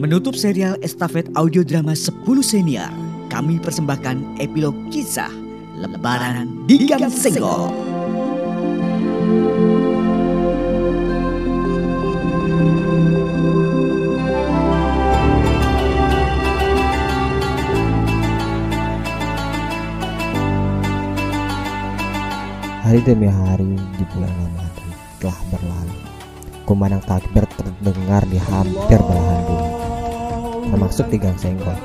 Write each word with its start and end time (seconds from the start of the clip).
Menutup 0.00 0.34
serial 0.34 0.74
estafet 0.82 1.30
audio 1.38 1.62
drama 1.62 1.94
10 1.94 2.26
senior, 2.42 2.90
kami 3.30 3.62
persembahkan 3.62 4.18
epilog 4.42 4.74
kisah 4.90 5.30
Lebaran 5.78 6.66
di 6.66 6.90
Gang 6.90 7.06
Senggol. 7.06 7.99
Hari 22.90 23.06
demi 23.06 23.30
hari 23.30 23.78
di 23.78 24.04
bulan 24.10 24.34
Ramadan 24.34 24.90
telah 25.22 25.38
berlalu. 25.54 25.94
Kumandang 26.66 26.98
takbir 27.06 27.46
terdengar 27.54 28.26
di 28.26 28.34
hampir 28.34 28.98
belahan 28.98 29.46
bumi, 29.46 29.70
termasuk 30.74 31.06
di 31.06 31.22
Gang 31.22 31.38
Senggol, 31.38 31.78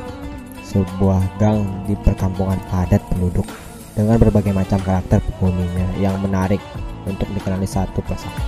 sebuah 0.66 1.22
gang 1.38 1.62
di 1.86 1.94
perkampungan 1.94 2.58
padat 2.74 3.06
penduduk 3.14 3.46
dengan 3.94 4.18
berbagai 4.18 4.50
macam 4.50 4.82
karakter 4.82 5.22
penghuninya 5.30 5.94
yang 6.02 6.18
menarik 6.26 6.58
untuk 7.06 7.30
dikenali 7.38 7.70
satu 7.70 8.02
persatu. 8.02 8.42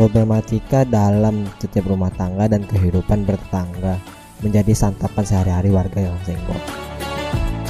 Problematika 0.00 0.88
dalam 0.88 1.44
setiap 1.60 1.84
rumah 1.92 2.08
tangga 2.16 2.48
dan 2.48 2.64
kehidupan 2.64 3.28
bertetangga 3.28 4.00
menjadi 4.40 4.72
santapan 4.72 5.28
sehari-hari 5.28 5.68
warga 5.68 6.00
Gang 6.00 6.24
Senggol 6.24 6.89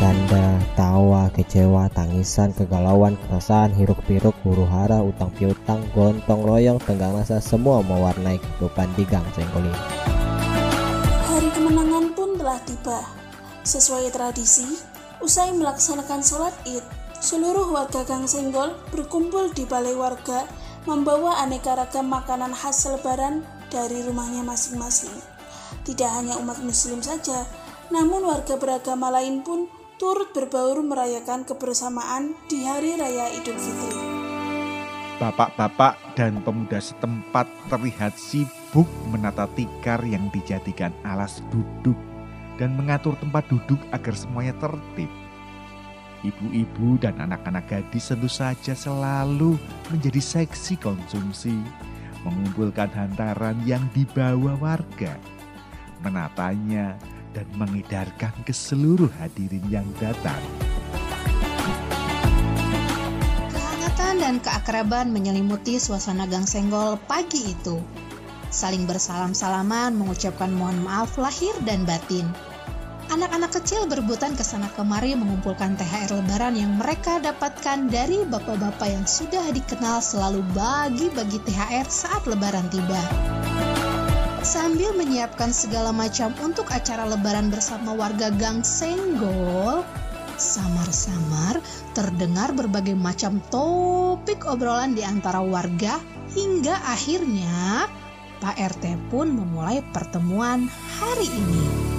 canda, 0.00 0.56
tawa, 0.80 1.28
kecewa, 1.36 1.92
tangisan, 1.92 2.56
kegalauan, 2.56 3.20
keresahan, 3.28 3.68
hiruk-pikuk, 3.76 4.32
huru 4.40 4.64
hara, 4.64 5.04
utang 5.04 5.28
piutang, 5.36 5.84
gontong 5.92 6.40
royong, 6.40 6.80
tenggang 6.88 7.12
rasa 7.12 7.36
semua 7.36 7.84
mewarnai 7.84 8.40
kehidupan 8.40 8.88
di 8.96 9.04
Gang 9.04 9.28
ini. 9.36 9.72
Hari 11.28 11.52
kemenangan 11.52 12.16
pun 12.16 12.40
telah 12.40 12.56
tiba. 12.64 13.04
Sesuai 13.60 14.08
tradisi, 14.08 14.64
usai 15.20 15.52
melaksanakan 15.52 16.24
sholat 16.24 16.56
id, 16.64 16.80
seluruh 17.20 17.68
warga 17.68 18.00
Gang 18.08 18.24
Senggol 18.24 18.72
berkumpul 18.88 19.52
di 19.52 19.68
balai 19.68 19.92
warga 19.92 20.48
membawa 20.88 21.44
aneka 21.44 21.76
ragam 21.76 22.08
makanan 22.08 22.56
khas 22.56 22.88
lebaran 22.88 23.44
dari 23.68 24.00
rumahnya 24.00 24.40
masing-masing. 24.48 25.12
Tidak 25.84 26.08
hanya 26.08 26.40
umat 26.40 26.56
muslim 26.64 27.04
saja, 27.04 27.44
namun 27.92 28.24
warga 28.24 28.56
beragama 28.56 29.12
lain 29.12 29.44
pun 29.44 29.68
turut 30.00 30.32
berbaur 30.32 30.80
merayakan 30.80 31.44
kebersamaan 31.44 32.32
di 32.48 32.64
Hari 32.64 32.96
Raya 32.96 33.36
Idul 33.36 33.60
Fitri. 33.60 34.00
Bapak-bapak 35.20 36.16
dan 36.16 36.40
pemuda 36.40 36.80
setempat 36.80 37.44
terlihat 37.68 38.16
sibuk 38.16 38.88
menata 39.12 39.44
tikar 39.52 40.00
yang 40.08 40.32
dijadikan 40.32 40.88
alas 41.04 41.44
duduk 41.52 42.00
dan 42.56 42.72
mengatur 42.80 43.12
tempat 43.20 43.44
duduk 43.52 43.76
agar 43.92 44.16
semuanya 44.16 44.56
tertib. 44.56 45.12
Ibu-ibu 46.24 46.96
dan 46.96 47.20
anak-anak 47.20 47.68
gadis 47.68 48.08
tentu 48.08 48.32
saja 48.32 48.72
selalu 48.72 49.60
menjadi 49.92 50.24
seksi 50.24 50.80
konsumsi, 50.80 51.60
mengumpulkan 52.24 52.88
hantaran 52.88 53.60
yang 53.68 53.84
dibawa 53.92 54.56
warga, 54.56 55.12
menatanya, 56.00 56.96
dan 57.32 57.46
mengedarkan 57.54 58.34
ke 58.42 58.52
seluruh 58.54 59.10
hadirin 59.22 59.62
yang 59.70 59.86
datang. 60.02 60.40
Kehangatan 63.50 64.14
dan 64.18 64.36
keakraban 64.42 65.14
menyelimuti 65.14 65.78
suasana 65.78 66.26
Gang 66.26 66.46
Senggol 66.46 66.98
pagi 67.06 67.54
itu. 67.54 67.78
Saling 68.50 68.86
bersalam-salaman 68.90 69.94
mengucapkan 69.94 70.50
mohon 70.50 70.82
maaf 70.82 71.14
lahir 71.14 71.54
dan 71.62 71.86
batin. 71.86 72.26
Anak-anak 73.10 73.50
kecil 73.58 73.90
berebutan 73.90 74.38
ke 74.38 74.46
sana 74.46 74.70
kemari 74.70 75.18
mengumpulkan 75.18 75.74
THR 75.74 76.14
lebaran 76.22 76.54
yang 76.54 76.78
mereka 76.78 77.18
dapatkan 77.18 77.90
dari 77.90 78.22
bapak-bapak 78.22 78.86
yang 78.86 79.02
sudah 79.02 79.50
dikenal 79.50 79.98
selalu 79.98 80.46
bagi-bagi 80.54 81.42
THR 81.42 81.90
saat 81.90 82.22
lebaran 82.30 82.70
tiba. 82.70 83.02
Sambil 84.40 84.96
menyiapkan 84.96 85.52
segala 85.52 85.92
macam 85.92 86.32
untuk 86.40 86.72
acara 86.72 87.04
lebaran 87.04 87.52
bersama 87.52 87.92
warga 87.92 88.32
Gang 88.32 88.64
Senggol, 88.64 89.84
samar-samar 90.40 91.60
terdengar 91.92 92.56
berbagai 92.56 92.96
macam 92.96 93.44
topik 93.52 94.48
obrolan 94.48 94.96
di 94.96 95.04
antara 95.04 95.44
warga 95.44 96.00
hingga 96.32 96.72
akhirnya 96.88 97.84
Pak 98.40 98.56
RT 98.56 99.12
pun 99.12 99.36
memulai 99.36 99.84
pertemuan 99.92 100.72
hari 100.96 101.28
ini. 101.28 101.89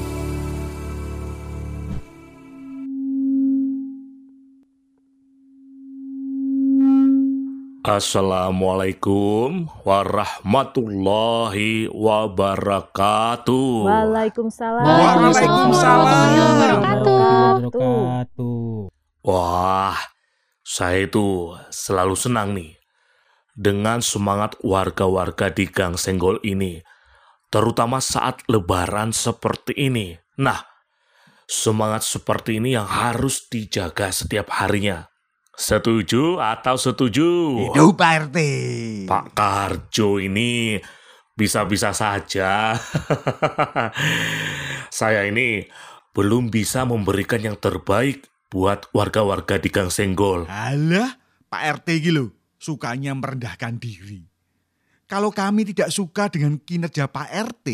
Assalamualaikum 7.81 9.66
warahmatullahi 9.81 11.90
wabarakatuh. 11.90 13.90
Waalaikumsalam. 13.90 14.86
Wabarakatuh. 16.78 18.86
Wah, 19.25 19.97
saya 20.62 21.09
itu 21.09 21.58
selalu 21.74 22.14
senang 22.14 22.53
nih 22.53 22.78
dengan 23.58 24.06
semangat 24.06 24.62
warga-warga 24.62 25.50
di 25.50 25.66
Gang 25.66 25.98
Senggol 25.98 26.38
ini, 26.46 26.86
terutama 27.50 27.98
saat 27.98 28.46
lebaran 28.46 29.09
seperti 29.09 29.74
ini. 29.74 30.13
Nah, 30.38 30.62
semangat 31.50 32.06
seperti 32.06 32.62
ini 32.62 32.78
yang 32.78 32.86
harus 32.86 33.50
dijaga 33.50 34.13
setiap 34.13 34.53
harinya. 34.53 35.09
Setuju 35.61 36.41
atau 36.41 36.73
setuju? 36.73 37.29
Hidup 37.69 37.94
Pak 37.94 38.33
RT. 38.33 38.38
Pak 39.05 39.38
Karjo 39.38 40.17
ini 40.17 40.81
bisa-bisa 41.38 41.94
saja. 41.94 42.73
Saya 44.89 45.29
ini 45.29 45.61
belum 46.17 46.50
bisa 46.50 46.81
memberikan 46.81 47.45
yang 47.45 47.61
terbaik 47.61 48.25
buat 48.50 48.89
warga-warga 48.89 49.61
di 49.61 49.69
Gang 49.69 49.94
Senggol. 49.94 50.50
Alah, 50.50 51.21
Pak 51.45 51.85
RT 51.85 52.09
gitu 52.09 52.33
sukanya 52.57 53.13
merendahkan 53.13 53.77
diri. 53.77 54.25
Kalau 55.05 55.29
kami 55.29 55.69
tidak 55.69 55.94
suka 55.94 56.25
dengan 56.33 56.57
kinerja 56.57 57.05
Pak 57.05 57.29
RT, 57.53 57.67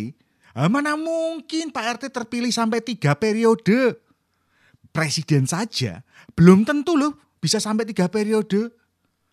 mana 0.67 0.99
mungkin 0.99 1.71
Pak 1.71 2.03
RT 2.03 2.11
terpilih 2.11 2.51
sampai 2.51 2.83
tiga 2.83 3.15
periode. 3.15 3.95
Presiden 4.91 5.47
saja 5.47 6.01
belum 6.35 6.65
tentu 6.67 6.97
loh 6.97 7.26
bisa 7.47 7.63
sampai 7.63 7.87
tiga 7.87 8.11
periode. 8.11 8.67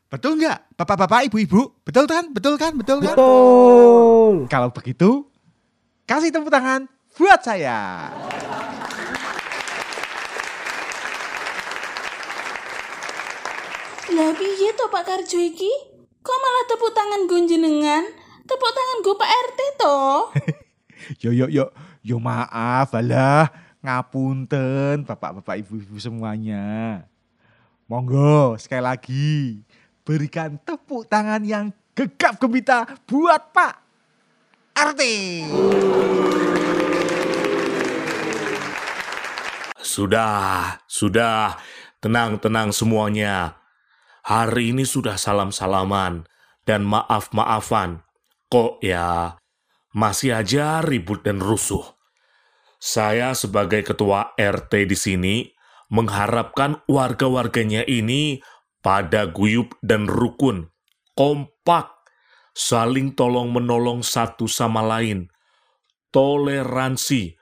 Betul 0.06 0.38
nggak, 0.38 0.78
bapak-bapak, 0.78 1.26
ibu-ibu? 1.26 1.74
Betul 1.82 2.06
kan? 2.06 2.30
Betul 2.30 2.54
kan? 2.54 2.70
Betul 2.78 3.02
kan? 3.02 3.18
Betul. 3.18 4.46
Kalau 4.46 4.70
begitu, 4.70 5.26
kasih 6.06 6.30
tepuk 6.30 6.54
tangan 6.54 6.86
buat 7.18 7.42
saya. 7.42 8.14
Lah 14.14 14.30
piye 14.38 14.70
to 14.78 14.86
Pak 14.94 15.02
Karjo 15.02 15.42
iki? 15.42 15.72
Kok 16.22 16.38
malah 16.38 16.64
tepuk 16.70 16.94
tangan 16.94 17.26
gonjenengan? 17.26 18.04
Tepuk 18.46 18.70
tangan 18.70 18.96
gue 19.02 19.14
Pak 19.18 19.30
RT 19.50 19.60
to. 19.82 19.98
Yo 21.20 21.36
yo 21.36 21.52
yo 21.52 21.68
yo 22.00 22.16
maaf 22.16 22.96
alah 22.96 23.52
ngapunten 23.84 25.04
bapak-bapak 25.04 25.60
ibu-ibu 25.60 26.00
semuanya. 26.00 27.04
Monggo 27.84 28.56
sekali 28.56 28.80
lagi 28.80 29.60
berikan 30.08 30.56
tepuk 30.64 31.04
tangan 31.04 31.44
yang 31.44 31.68
gegap 31.92 32.40
gembita 32.40 32.88
buat 33.04 33.52
Pak 33.52 33.74
RT. 34.72 35.02
Sudah, 39.84 40.80
sudah. 40.88 41.60
Tenang-tenang 42.00 42.72
semuanya. 42.72 43.60
Hari 44.24 44.72
ini 44.72 44.88
sudah 44.88 45.20
salam-salaman 45.20 46.24
dan 46.64 46.88
maaf-maafan. 46.88 48.00
Kok 48.48 48.80
ya, 48.80 49.36
masih 49.92 50.36
aja 50.36 50.80
ribut 50.80 51.20
dan 51.20 51.40
rusuh. 51.40 51.84
Saya 52.80 53.36
sebagai 53.36 53.84
ketua 53.84 54.32
RT 54.36 54.72
di 54.88 54.96
sini 54.96 55.53
mengharapkan 55.92 56.80
warga-warganya 56.88 57.84
ini 57.84 58.40
pada 58.84 59.28
guyup 59.28 59.72
dan 59.80 60.04
rukun, 60.04 60.68
kompak, 61.16 61.90
saling 62.52 63.16
tolong-menolong 63.16 64.04
satu 64.04 64.44
sama 64.46 64.84
lain, 64.84 65.32
toleransi, 66.12 67.34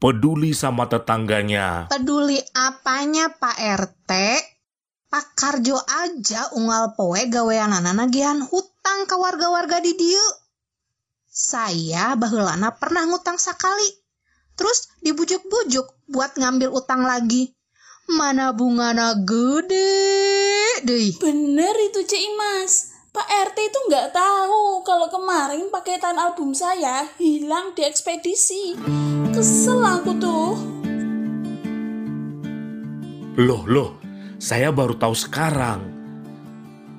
peduli 0.00 0.56
sama 0.56 0.88
tetangganya. 0.88 1.92
Peduli 1.92 2.40
apanya 2.56 3.30
Pak 3.36 3.56
RT? 3.60 4.10
Pak 5.10 5.26
Karjo 5.34 5.74
aja 5.74 6.54
unggal 6.54 6.94
poe 6.94 7.18
gaweanana 7.26 7.90
nagihan 7.90 8.46
hutang 8.46 9.10
ke 9.10 9.14
warga-warga 9.18 9.82
di 9.82 9.98
dieu. 9.98 10.26
Saya 11.26 12.14
baheulana 12.14 12.78
pernah 12.78 13.10
ngutang 13.10 13.38
sekali. 13.38 13.90
Terus 14.54 14.86
dibujuk-bujuk 15.02 16.10
buat 16.14 16.38
ngambil 16.38 16.70
utang 16.70 17.02
lagi. 17.02 17.50
Mana 18.10 18.50
bungana 18.50 19.14
gede 19.22 20.82
deh. 20.82 21.14
Bener 21.22 21.74
itu 21.86 22.02
Cik 22.02 22.18
Imas. 22.18 22.90
Pak 23.14 23.26
RT 23.26 23.58
itu 23.70 23.78
nggak 23.86 24.10
tahu 24.10 24.82
kalau 24.82 25.06
kemarin 25.06 25.70
paketan 25.70 26.18
album 26.18 26.50
saya 26.50 27.06
hilang 27.22 27.70
di 27.78 27.86
ekspedisi. 27.86 28.74
Kesel 29.30 29.78
aku 29.78 30.12
tuh. 30.18 30.50
Loh, 33.38 33.62
loh, 33.70 34.02
saya 34.42 34.74
baru 34.74 34.98
tahu 34.98 35.14
sekarang. 35.14 35.80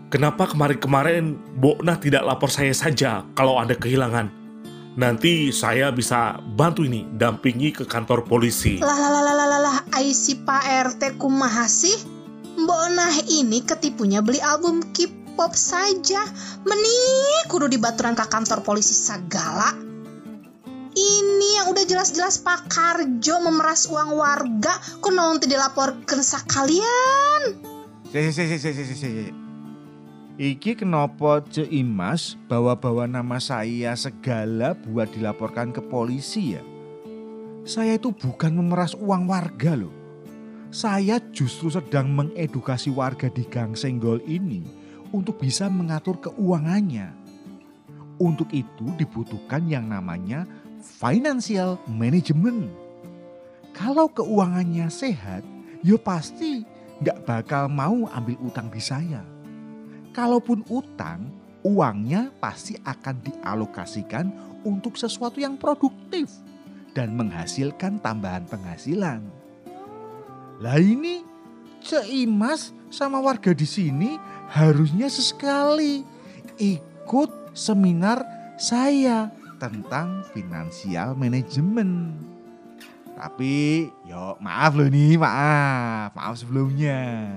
Kenapa 0.07 0.47
kemarin-kemarin 0.47 1.35
Bokna 1.59 1.99
tidak 1.99 2.23
lapor 2.23 2.47
saya 2.47 2.71
saja 2.71 3.27
kalau 3.35 3.59
ada 3.59 3.75
kehilangan? 3.75 4.40
Nanti 4.91 5.55
saya 5.55 5.87
bisa 5.95 6.35
bantu 6.43 6.83
ini, 6.83 7.07
dampingi 7.15 7.71
ke 7.71 7.87
kantor 7.87 8.27
polisi. 8.27 8.83
Lah 8.83 8.91
lah 8.91 9.07
lah 9.07 9.23
lah 9.23 9.47
lah 9.47 9.59
lah, 9.63 9.77
ai 9.95 10.11
si 10.11 10.35
Pak 10.35 10.63
RT 10.67 11.15
kumaha 11.15 11.63
sih? 11.63 11.95
Mbok 12.59 12.85
nah 12.91 13.15
ini 13.31 13.63
ketipunya 13.63 14.19
beli 14.19 14.43
album 14.43 14.83
K-pop 14.91 15.55
saja. 15.55 16.27
Meni 16.67 16.95
kudu 17.47 17.71
dibaturan 17.71 18.19
ke 18.19 18.27
kantor 18.27 18.67
polisi 18.67 18.91
segala. 18.91 19.71
Ini 20.91 21.63
yang 21.63 21.71
udah 21.71 21.87
jelas-jelas 21.87 22.43
Pak 22.43 22.67
Karjo 22.67 23.39
memeras 23.39 23.87
uang 23.87 24.19
warga, 24.19 24.75
kok 24.99 25.13
nanti 25.15 25.47
dilaporkan 25.47 26.19
sekalian? 26.19 27.63
Si, 28.11 28.19
si, 28.27 28.43
si, 28.43 28.59
si, 28.59 28.69
si, 28.75 28.83
si, 28.83 28.95
si. 28.99 29.11
Iki 30.41 30.73
kenapa 30.73 31.45
Cek 31.45 31.69
Imas 31.69 32.33
bawa-bawa 32.49 33.05
nama 33.05 33.37
saya 33.37 33.93
segala 33.93 34.73
buat 34.73 35.13
dilaporkan 35.13 35.69
ke 35.69 35.85
polisi 35.85 36.57
ya? 36.57 36.65
Saya 37.61 38.01
itu 38.01 38.09
bukan 38.09 38.57
memeras 38.57 38.97
uang 38.97 39.29
warga 39.29 39.77
loh. 39.77 39.93
Saya 40.73 41.21
justru 41.29 41.69
sedang 41.69 42.09
mengedukasi 42.09 42.89
warga 42.89 43.29
di 43.29 43.45
Gang 43.45 43.77
Senggol 43.77 44.17
ini 44.25 44.65
untuk 45.13 45.37
bisa 45.37 45.69
mengatur 45.69 46.17
keuangannya. 46.17 47.13
Untuk 48.17 48.49
itu 48.49 48.97
dibutuhkan 48.97 49.69
yang 49.69 49.93
namanya 49.93 50.49
financial 50.81 51.77
management. 51.85 52.65
Kalau 53.77 54.09
keuangannya 54.09 54.89
sehat, 54.89 55.45
ya 55.85 56.01
pasti 56.01 56.65
nggak 56.97 57.29
bakal 57.29 57.69
mau 57.69 58.09
ambil 58.09 58.41
utang 58.41 58.73
di 58.73 58.81
saya. 58.81 59.30
Kalaupun 60.11 60.67
utang, 60.67 61.31
uangnya 61.63 62.35
pasti 62.43 62.75
akan 62.83 63.15
dialokasikan 63.23 64.27
untuk 64.67 64.99
sesuatu 64.99 65.39
yang 65.39 65.55
produktif 65.55 66.27
dan 66.91 67.15
menghasilkan 67.15 68.03
tambahan 68.03 68.43
penghasilan. 68.45 69.23
Lah 70.61 70.77
ini 70.77 71.23
Ceimas 71.81 72.69
sama 72.93 73.17
warga 73.17 73.57
di 73.57 73.65
sini 73.65 74.19
harusnya 74.53 75.09
sesekali 75.09 76.05
ikut 76.61 77.57
seminar 77.57 78.21
saya 78.61 79.33
tentang 79.57 80.21
finansial 80.29 81.17
manajemen. 81.17 82.13
Tapi 83.17 83.85
yo 84.05 84.37
maaf 84.37 84.77
loh 84.77 84.89
nih, 84.89 85.17
maaf, 85.17 86.13
maaf 86.13 86.37
sebelumnya. 86.37 87.33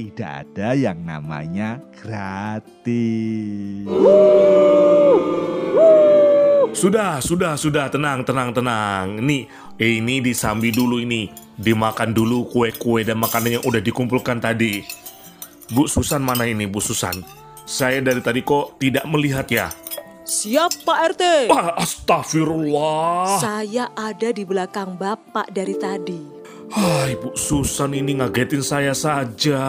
Tidak 0.00 0.24
ada 0.48 0.72
yang 0.72 1.04
namanya 1.04 1.76
gratis. 1.92 3.84
Sudah, 6.72 7.20
sudah, 7.20 7.52
sudah, 7.60 7.92
tenang, 7.92 8.24
tenang, 8.24 8.56
tenang. 8.56 9.20
Nih, 9.20 9.44
ini 9.76 10.24
disambi 10.24 10.72
dulu 10.72 11.04
ini. 11.04 11.28
Dimakan 11.60 12.16
dulu 12.16 12.48
kue-kue 12.48 13.04
dan 13.04 13.20
makanan 13.20 13.60
yang 13.60 13.64
udah 13.68 13.84
dikumpulkan 13.84 14.40
tadi. 14.40 14.80
Bu 15.68 15.84
Susan 15.84 16.24
mana 16.24 16.48
ini, 16.48 16.64
Bu 16.64 16.80
Susan? 16.80 17.20
Saya 17.68 18.00
dari 18.00 18.24
tadi 18.24 18.40
kok 18.40 18.80
tidak 18.80 19.04
melihat 19.04 19.44
ya? 19.52 19.68
Siap 20.24 20.80
Pak 20.88 20.98
RT. 21.12 21.52
Wah, 21.52 21.76
astagfirullah. 21.76 23.36
Saya 23.36 23.92
ada 23.92 24.32
di 24.32 24.48
belakang 24.48 24.96
Bapak 24.96 25.52
dari 25.52 25.76
tadi. 25.76 26.39
Hai, 26.70 27.18
Bu 27.18 27.34
Susan 27.34 27.90
ini 27.90 28.14
ngagetin 28.14 28.62
saya 28.62 28.94
saja. 28.94 29.62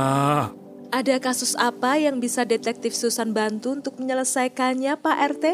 Ada 0.93 1.17
kasus 1.17 1.57
apa 1.57 1.97
yang 1.97 2.21
bisa 2.21 2.45
detektif 2.45 2.93
Susan 2.93 3.33
bantu 3.33 3.73
untuk 3.73 3.97
menyelesaikannya 3.97 4.93
Pak 5.01 5.17
RT? 5.33 5.45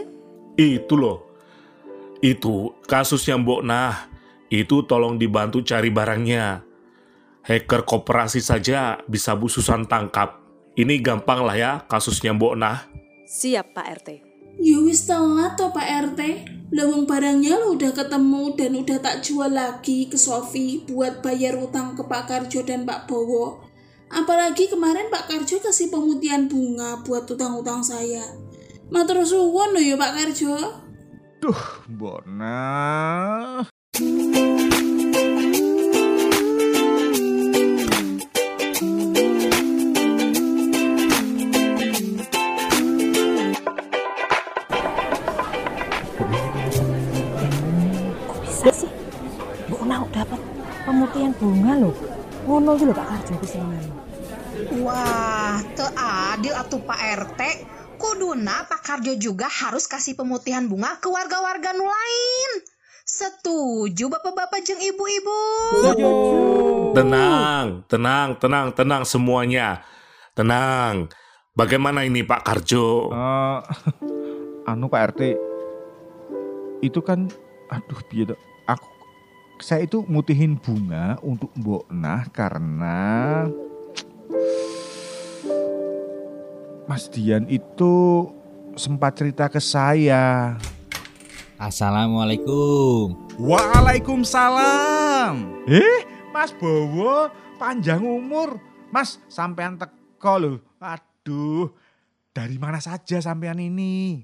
Itu 0.60 1.00
loh. 1.00 1.24
Itu 2.20 2.76
kasusnya 2.84 3.40
Mbok 3.40 3.64
Nah. 3.64 4.12
Itu 4.52 4.84
tolong 4.84 5.16
dibantu 5.16 5.64
cari 5.64 5.88
barangnya. 5.88 6.68
Hacker 7.48 7.88
koperasi 7.88 8.44
saja 8.44 9.00
bisa 9.08 9.32
Bu 9.40 9.48
Susan 9.48 9.88
tangkap. 9.88 10.44
Ini 10.76 11.00
gampang 11.00 11.48
lah 11.48 11.56
ya 11.56 11.72
kasusnya 11.88 12.36
Mbok 12.36 12.56
Nah. 12.60 12.92
Siap 13.24 13.72
Pak 13.72 13.88
RT. 14.04 14.27
Ya 14.58 14.78
wis 14.82 15.06
telat 15.06 15.54
toh 15.54 15.70
Pak 15.70 15.88
RT. 16.14 16.22
Lawang 16.68 17.08
barangnya 17.08 17.56
lo 17.64 17.80
udah 17.80 17.96
ketemu 17.96 18.44
dan 18.60 18.72
udah 18.76 18.98
tak 19.00 19.24
jual 19.24 19.48
lagi 19.48 20.12
ke 20.12 20.20
Sofi 20.20 20.84
buat 20.84 21.24
bayar 21.24 21.56
utang 21.56 21.96
ke 21.96 22.04
Pak 22.04 22.28
Karjo 22.28 22.60
dan 22.68 22.84
Pak 22.84 23.08
Bowo. 23.08 23.64
Apalagi 24.12 24.68
kemarin 24.68 25.08
Pak 25.08 25.32
Karjo 25.32 25.64
kasih 25.64 25.88
pemutihan 25.88 26.52
bunga 26.52 27.00
buat 27.08 27.24
utang-utang 27.24 27.86
saya. 27.86 28.24
Matur 28.92 29.24
suwun 29.24 29.76
lho 29.76 29.82
ya 29.84 29.96
Pak 29.96 30.12
Karjo. 30.16 30.56
Duh, 31.40 31.64
Bona. 31.88 32.58
Bisa 48.68 48.84
sih 48.84 48.92
Bu 49.72 49.80
Nau 49.88 50.04
dapat 50.12 50.40
pemutihan 50.84 51.32
bunga 51.40 51.88
loh 51.88 51.96
ngono 52.44 52.76
gitu 52.76 52.92
Pak 52.92 53.08
Karjo 53.08 53.36
ke 53.40 53.48
sini 53.48 53.80
Wah, 54.82 55.62
teadil 55.78 56.50
atuh 56.58 56.82
Pak 56.82 56.98
RT. 56.98 57.42
Kuduna 58.02 58.66
Pak 58.66 58.82
Karjo 58.82 59.14
juga 59.14 59.46
harus 59.46 59.86
kasih 59.86 60.18
pemutihan 60.18 60.66
bunga 60.66 60.98
ke 60.98 61.08
warga-warga 61.14 61.78
nu 61.78 61.86
lain. 61.86 62.52
Setuju 63.06 64.10
bapak-bapak 64.10 64.66
jeng 64.66 64.82
ibu-ibu? 64.82 65.40
Tenang, 66.98 67.86
tenang, 67.86 68.34
tenang, 68.42 68.68
tenang 68.74 69.04
semuanya. 69.06 69.86
Tenang. 70.34 71.14
Bagaimana 71.54 72.02
ini 72.02 72.26
Pak 72.26 72.42
Karjo? 72.42 73.14
Eh, 73.14 73.60
anu 74.74 74.90
Pak 74.90 75.14
RT, 75.14 75.22
itu 76.82 77.00
kan, 77.06 77.30
aduh 77.70 78.02
biar 78.10 78.34
saya 79.58 79.90
itu 79.90 80.06
mutihin 80.06 80.58
bunga 80.58 81.18
untuk 81.26 81.50
Mbok 81.58 81.90
Nah 81.90 82.30
karena 82.30 83.46
Mas 86.88 87.10
Dian 87.12 87.44
itu 87.52 88.28
sempat 88.80 89.20
cerita 89.20 89.52
ke 89.52 89.60
saya. 89.60 90.56
Assalamualaikum. 91.60 93.18
Waalaikumsalam. 93.42 95.34
Eh, 95.68 96.06
Mas 96.32 96.56
Bowo 96.56 97.28
panjang 97.60 98.06
umur. 98.06 98.56
Mas, 98.88 99.20
sampean 99.28 99.76
teko 99.76 100.40
loh. 100.40 100.64
Aduh, 100.80 101.76
dari 102.32 102.56
mana 102.56 102.80
saja 102.80 103.20
sampean 103.20 103.60
ini? 103.60 104.24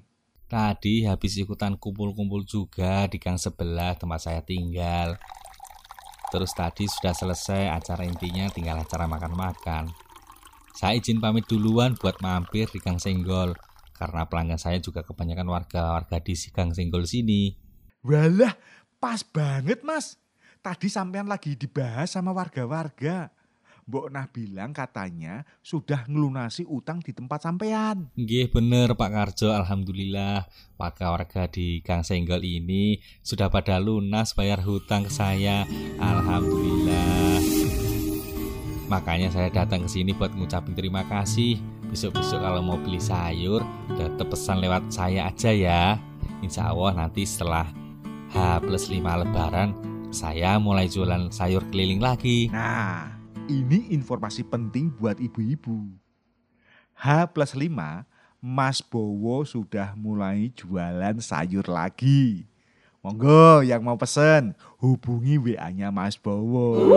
Tadi 0.54 1.02
habis 1.02 1.34
ikutan 1.34 1.74
kumpul-kumpul 1.74 2.46
juga 2.46 3.10
di 3.10 3.18
gang 3.18 3.34
sebelah 3.34 3.98
tempat 3.98 4.22
saya 4.22 4.38
tinggal. 4.38 5.18
Terus 6.30 6.54
tadi 6.54 6.86
sudah 6.86 7.10
selesai 7.10 7.74
acara 7.74 8.06
intinya 8.06 8.46
tinggal 8.54 8.78
acara 8.78 9.10
makan-makan. 9.10 9.90
Saya 10.78 10.94
izin 10.94 11.18
pamit 11.18 11.50
duluan 11.50 11.98
buat 11.98 12.22
mampir 12.22 12.70
di 12.70 12.78
Gang 12.78 13.02
Senggol 13.02 13.58
karena 13.98 14.30
pelanggan 14.30 14.62
saya 14.62 14.78
juga 14.78 15.02
kebanyakan 15.02 15.50
warga-warga 15.50 16.22
di 16.22 16.38
si 16.38 16.54
Gang 16.54 16.70
Senggol 16.70 17.02
sini. 17.10 17.50
Walah, 18.06 18.54
pas 19.02 19.26
banget 19.26 19.82
mas. 19.82 20.22
Tadi 20.62 20.86
sampean 20.86 21.26
lagi 21.26 21.58
dibahas 21.58 22.14
sama 22.14 22.30
warga-warga. 22.30 23.34
Mbok 23.84 24.08
Nah 24.08 24.24
bilang 24.32 24.72
katanya 24.72 25.44
sudah 25.60 26.08
ngelunasi 26.08 26.64
utang 26.64 27.04
di 27.04 27.12
tempat 27.12 27.44
sampean. 27.44 28.08
Nggih 28.16 28.48
bener 28.48 28.96
Pak 28.96 29.10
Karjo, 29.12 29.52
Alhamdulillah 29.52 30.48
warga-warga 30.80 31.44
di 31.52 31.84
Gang 31.84 32.00
Senggol 32.00 32.40
ini 32.48 32.96
sudah 33.20 33.52
pada 33.52 33.76
lunas 33.76 34.32
bayar 34.32 34.64
hutang 34.64 35.04
ke 35.04 35.12
saya. 35.12 35.68
Alhamdulillah. 36.00 37.44
Makanya 38.88 39.28
saya 39.28 39.52
datang 39.52 39.84
ke 39.84 39.88
sini 39.92 40.16
buat 40.16 40.32
ngucapin 40.32 40.72
terima 40.72 41.04
kasih. 41.04 41.60
Besok-besok 41.92 42.40
kalau 42.40 42.64
mau 42.64 42.80
beli 42.80 43.00
sayur, 43.00 43.60
tetap 44.00 44.32
pesan 44.32 44.64
lewat 44.64 44.88
saya 44.88 45.28
aja 45.28 45.52
ya. 45.52 46.00
Insya 46.40 46.72
Allah 46.72 47.04
nanti 47.04 47.28
setelah 47.28 47.68
H 48.32 48.64
plus 48.64 48.88
5 48.88 49.04
lebaran, 49.04 49.76
saya 50.08 50.56
mulai 50.56 50.88
jualan 50.88 51.28
sayur 51.28 51.68
keliling 51.68 52.00
lagi. 52.00 52.48
Nah, 52.48 53.13
ini 53.48 53.92
informasi 53.92 54.40
penting 54.46 54.88
buat 54.96 55.20
ibu-ibu. 55.20 55.92
H 56.94 57.28
plus 57.34 57.52
5, 57.52 58.06
Mas 58.40 58.80
Bowo 58.80 59.44
sudah 59.44 59.92
mulai 59.98 60.48
jualan 60.54 61.16
sayur 61.20 61.66
lagi. 61.68 62.46
Monggo 63.04 63.60
yang 63.60 63.84
mau 63.84 64.00
pesen, 64.00 64.56
hubungi 64.80 65.36
WA-nya 65.36 65.92
Mas 65.92 66.16
Bowo. 66.16 66.88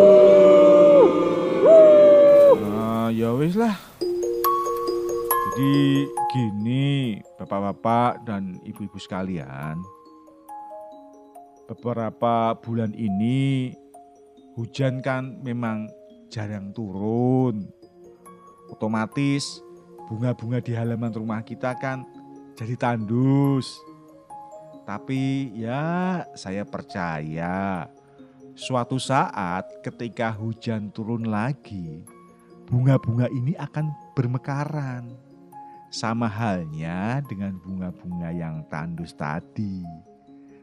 Nah, 2.63 3.11
ya 3.11 3.35
wis 3.35 3.59
lah. 3.59 3.75
Jadi 5.57 6.07
gini, 6.31 7.19
bapak-bapak 7.35 8.23
dan 8.23 8.55
ibu-ibu 8.63 8.95
sekalian. 9.01 9.81
Beberapa 11.67 12.55
bulan 12.63 12.95
ini 12.95 13.75
hujan 14.55 15.03
kan 15.03 15.43
memang 15.43 15.91
jarang 16.27 16.71
turun. 16.75 17.67
Otomatis 18.67 19.63
bunga-bunga 20.07 20.63
di 20.63 20.71
halaman 20.75 21.11
rumah 21.11 21.43
kita 21.43 21.75
kan 21.75 22.03
jadi 22.55 22.75
tandus. 22.75 23.79
Tapi 24.87 25.51
ya 25.51 26.23
saya 26.31 26.63
percaya 26.63 27.91
suatu 28.55 28.95
saat 28.97 29.67
ketika 29.83 30.31
hujan 30.31 30.89
turun 30.95 31.27
lagi, 31.27 32.07
bunga-bunga 32.71 33.27
ini 33.29 33.53
akan 33.59 33.91
bermekaran. 34.15 35.27
Sama 35.87 36.27
halnya 36.27 37.23
dengan 37.23 37.55
bunga-bunga 37.63 38.27
yang 38.35 38.63
tandus 38.67 39.15
tadi. 39.15 39.87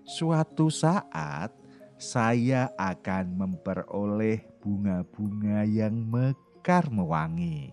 Suatu 0.04 0.68
saat 0.68 1.48
saya 1.96 2.68
akan 2.76 3.24
memperoleh 3.32 4.44
bunga-bunga 4.64 5.68
yang 5.68 5.92
mekar 6.08 6.88
mewangi. 6.88 7.68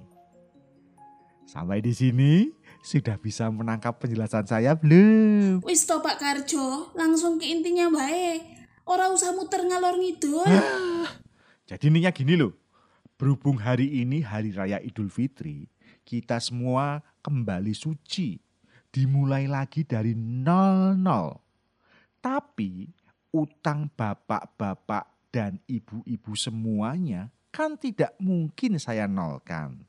Sampai 1.47 1.79
di 1.79 1.95
sini 1.95 2.51
sudah 2.83 3.15
bisa 3.15 3.47
menangkap 3.47 3.95
penjelasan 3.95 4.43
saya 4.43 4.75
belum? 4.75 5.63
Wis 5.63 5.87
to 5.87 6.03
Pak 6.03 6.19
Karjo, 6.19 6.91
langsung 6.91 7.39
ke 7.39 7.47
intinya 7.47 7.87
baik. 7.87 8.67
Ora 8.83 9.07
usah 9.07 9.31
muter 9.31 9.63
ngalor 9.63 9.95
ngidul. 9.95 10.51
Jadi 11.71 11.87
ininya 11.87 12.11
gini 12.11 12.35
loh, 12.35 12.51
berhubung 13.15 13.55
hari 13.55 14.03
ini 14.03 14.19
hari 14.19 14.51
raya 14.51 14.83
Idul 14.83 15.07
Fitri, 15.07 15.71
kita 16.03 16.43
semua 16.43 16.99
kembali 17.23 17.71
suci. 17.71 18.35
Dimulai 18.91 19.47
lagi 19.47 19.87
dari 19.87 20.11
nol-nol. 20.11 21.39
Tapi 22.19 22.91
utang 23.31 23.87
bapak-bapak 23.95 25.20
dan 25.31 25.63
ibu-ibu 25.65 26.35
semuanya 26.35 27.31
kan 27.55 27.79
tidak 27.79 28.15
mungkin 28.19 28.75
saya 28.77 29.07
nolkan. 29.07 29.79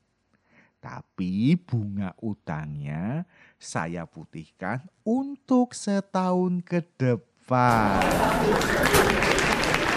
Tapi 0.83 1.55
bunga 1.55 2.11
utangnya 2.19 3.23
saya 3.55 4.03
putihkan 4.03 4.83
untuk 5.07 5.71
setahun 5.71 6.59
ke 6.59 6.83
depan. 6.99 8.03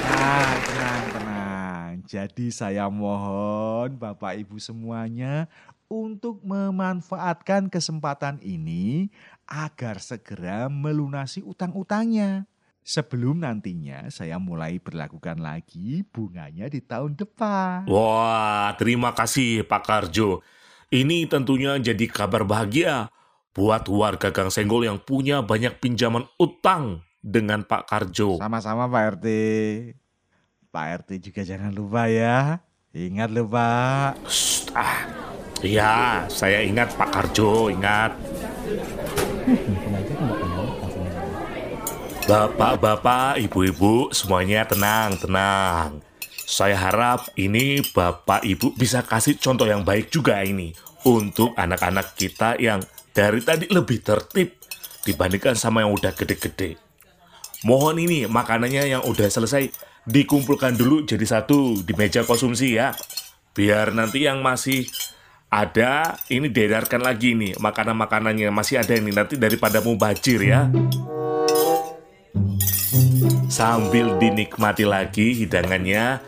Nah, 0.06 0.54
tenang, 0.62 1.04
tenang. 1.10 1.90
Jadi 2.06 2.54
saya 2.54 2.86
mohon 2.86 3.98
Bapak 3.98 4.38
Ibu 4.38 4.62
semuanya 4.62 5.50
untuk 5.90 6.38
memanfaatkan 6.46 7.66
kesempatan 7.66 8.38
ini 8.42 9.10
agar 9.46 9.98
segera 9.98 10.70
melunasi 10.70 11.42
utang-utangnya. 11.42 12.46
Sebelum 12.86 13.42
nantinya 13.42 14.06
saya 14.14 14.38
mulai 14.38 14.78
berlakukan 14.78 15.42
lagi 15.42 16.06
bunganya 16.06 16.70
di 16.70 16.78
tahun 16.78 17.18
depan. 17.18 17.90
Wah, 17.90 18.70
terima 18.78 19.10
kasih 19.10 19.66
Pak 19.66 19.82
Karjo. 19.90 20.38
Ini 20.94 21.26
tentunya 21.26 21.82
jadi 21.82 22.06
kabar 22.06 22.46
bahagia 22.46 23.10
buat 23.50 23.90
warga 23.90 24.30
Gang 24.30 24.54
Senggol 24.54 24.86
yang 24.86 25.02
punya 25.02 25.42
banyak 25.42 25.82
pinjaman 25.82 26.30
utang 26.38 27.02
dengan 27.18 27.66
Pak 27.66 27.90
Karjo. 27.90 28.38
Sama-sama 28.38 28.86
Pak 28.86 29.18
RT. 29.18 29.26
Pak 30.70 30.86
RT 31.02 31.10
juga 31.26 31.42
jangan 31.42 31.74
lupa 31.74 32.06
ya. 32.06 32.62
Ingat 32.94 33.34
lho 33.34 33.50
Pak. 33.50 34.30
Shh, 34.30 34.70
ah, 34.78 35.10
iya, 35.58 36.22
saya 36.30 36.62
ingat 36.62 36.94
Pak 36.94 37.10
Karjo, 37.10 37.66
ingat. 37.66 38.14
Bapak-bapak, 42.26 43.38
ibu-ibu, 43.38 44.10
semuanya 44.10 44.66
tenang, 44.66 45.14
tenang. 45.14 46.02
Saya 46.42 46.74
harap 46.74 47.30
ini 47.38 47.78
Bapak 47.94 48.42
Ibu 48.42 48.74
bisa 48.74 49.06
kasih 49.06 49.38
contoh 49.38 49.62
yang 49.62 49.86
baik 49.86 50.10
juga 50.10 50.42
ini 50.42 50.74
untuk 51.06 51.54
anak-anak 51.54 52.18
kita 52.18 52.58
yang 52.58 52.82
dari 53.14 53.46
tadi 53.46 53.70
lebih 53.70 54.02
tertib 54.02 54.58
dibandingkan 55.06 55.54
sama 55.54 55.86
yang 55.86 55.94
udah 55.94 56.10
gede-gede. 56.18 56.74
Mohon 57.62 58.10
ini 58.10 58.18
makanannya 58.26 58.90
yang 58.90 59.06
udah 59.06 59.30
selesai 59.30 59.70
dikumpulkan 60.02 60.74
dulu 60.74 61.06
jadi 61.06 61.22
satu 61.22 61.78
di 61.86 61.94
meja 61.94 62.26
konsumsi 62.26 62.74
ya. 62.74 62.90
Biar 63.54 63.94
nanti 63.94 64.26
yang 64.26 64.42
masih 64.42 64.82
ada 65.46 66.18
ini 66.26 66.50
diedarkan 66.50 67.06
lagi 67.06 67.38
nih 67.38 67.54
makanan-makanannya 67.62 68.50
masih 68.50 68.82
ada 68.82 68.98
ini 68.98 69.14
nanti 69.14 69.38
daripada 69.38 69.78
mubajir 69.78 70.42
ya. 70.42 70.66
Sambil 73.46 74.18
dinikmati 74.20 74.84
lagi 74.84 75.32
hidangannya, 75.32 76.20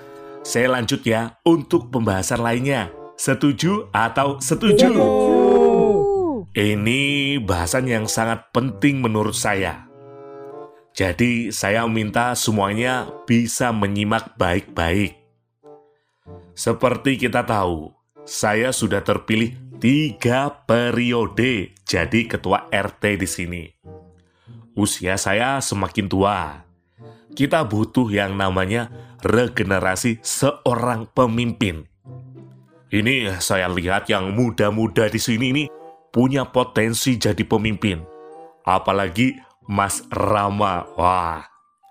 saya 0.46 0.68
lanjut 0.72 1.04
ya 1.04 1.36
untuk 1.44 1.92
pembahasan 1.92 2.40
lainnya. 2.40 2.88
Setuju 3.18 3.90
atau 3.90 4.38
setuju? 4.38 4.88
Ini 6.54 7.02
bahasan 7.42 7.90
yang 7.90 8.06
sangat 8.06 8.48
penting 8.54 9.02
menurut 9.02 9.34
saya. 9.34 9.84
Jadi 10.96 11.54
saya 11.54 11.86
minta 11.86 12.34
semuanya 12.34 13.06
bisa 13.28 13.70
menyimak 13.70 14.34
baik-baik. 14.34 15.14
Seperti 16.58 17.20
kita 17.20 17.46
tahu, 17.46 17.94
saya 18.26 18.74
sudah 18.74 19.04
terpilih 19.04 19.54
tiga 19.78 20.50
periode 20.66 21.70
jadi 21.86 22.20
ketua 22.26 22.66
RT 22.72 23.02
di 23.14 23.28
sini. 23.30 23.62
Usia 24.78 25.18
saya 25.18 25.58
semakin 25.58 26.06
tua. 26.06 26.62
Kita 27.34 27.66
butuh 27.66 28.06
yang 28.14 28.38
namanya 28.38 28.86
regenerasi 29.26 30.22
seorang 30.22 31.10
pemimpin. 31.10 31.82
Ini 32.86 33.42
saya 33.42 33.66
lihat 33.66 34.06
yang 34.06 34.30
muda-muda 34.38 35.10
di 35.10 35.18
sini 35.18 35.50
ini 35.50 35.64
punya 36.14 36.46
potensi 36.46 37.18
jadi 37.18 37.42
pemimpin. 37.42 38.06
Apalagi 38.62 39.34
Mas 39.66 40.06
Rama. 40.14 40.86
Wah, 40.94 41.42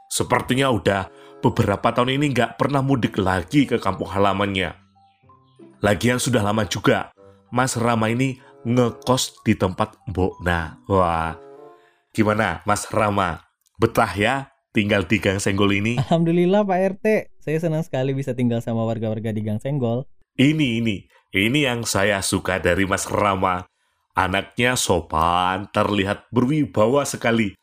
sepertinya 0.07 0.71
udah 0.71 1.11
beberapa 1.43 1.91
tahun 1.91 2.15
ini 2.15 2.31
nggak 2.31 2.55
pernah 2.55 2.79
mudik 2.79 3.19
lagi 3.19 3.67
ke 3.67 3.83
kampung 3.83 4.07
halamannya. 4.07 4.73
Lagian 5.83 6.23
sudah 6.23 6.39
lama 6.39 6.63
juga, 6.63 7.11
Mas 7.51 7.75
Rama 7.75 8.07
ini 8.07 8.39
ngekos 8.63 9.43
di 9.43 9.59
tempat 9.59 9.93
Mbok 10.09 10.41
Na. 10.41 10.81
Wah, 10.89 11.37
gimana 12.17 12.65
Mas 12.65 12.89
Rama? 12.89 13.45
Betah 13.77 14.09
ya 14.17 14.49
tinggal 14.73 15.05
di 15.05 15.21
Gang 15.21 15.37
Senggol 15.37 15.77
ini? 15.77 16.01
Alhamdulillah 16.01 16.65
Pak 16.65 16.97
RT, 16.97 17.05
saya 17.37 17.61
senang 17.61 17.85
sekali 17.85 18.17
bisa 18.17 18.33
tinggal 18.33 18.57
sama 18.65 18.81
warga-warga 18.89 19.29
di 19.29 19.45
Gang 19.45 19.61
Senggol. 19.61 20.09
Ini, 20.33 20.81
ini, 20.81 21.05
ini 21.29 21.59
yang 21.61 21.85
saya 21.85 22.25
suka 22.25 22.57
dari 22.57 22.89
Mas 22.89 23.05
Rama. 23.05 23.69
Anaknya 24.17 24.73
sopan, 24.73 25.69
terlihat 25.69 26.25
berwibawa 26.33 27.05
sekali. 27.05 27.53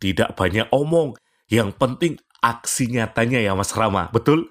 Tidak 0.00 0.32
banyak 0.32 0.72
omong, 0.72 1.12
yang 1.52 1.76
penting 1.76 2.16
aksi 2.40 2.88
nyatanya 2.88 3.44
ya 3.44 3.52
Mas 3.52 3.76
Rama, 3.76 4.08
betul? 4.08 4.48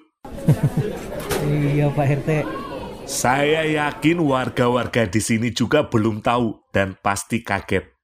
iya 1.50 1.90
Pak 1.90 2.06
RT. 2.22 2.30
Saya 3.10 3.66
yakin 3.66 4.22
warga-warga 4.22 5.10
di 5.10 5.18
sini 5.18 5.50
juga 5.50 5.90
belum 5.90 6.22
tahu 6.22 6.70
dan 6.70 6.94
pasti 7.02 7.42
kaget. 7.42 7.97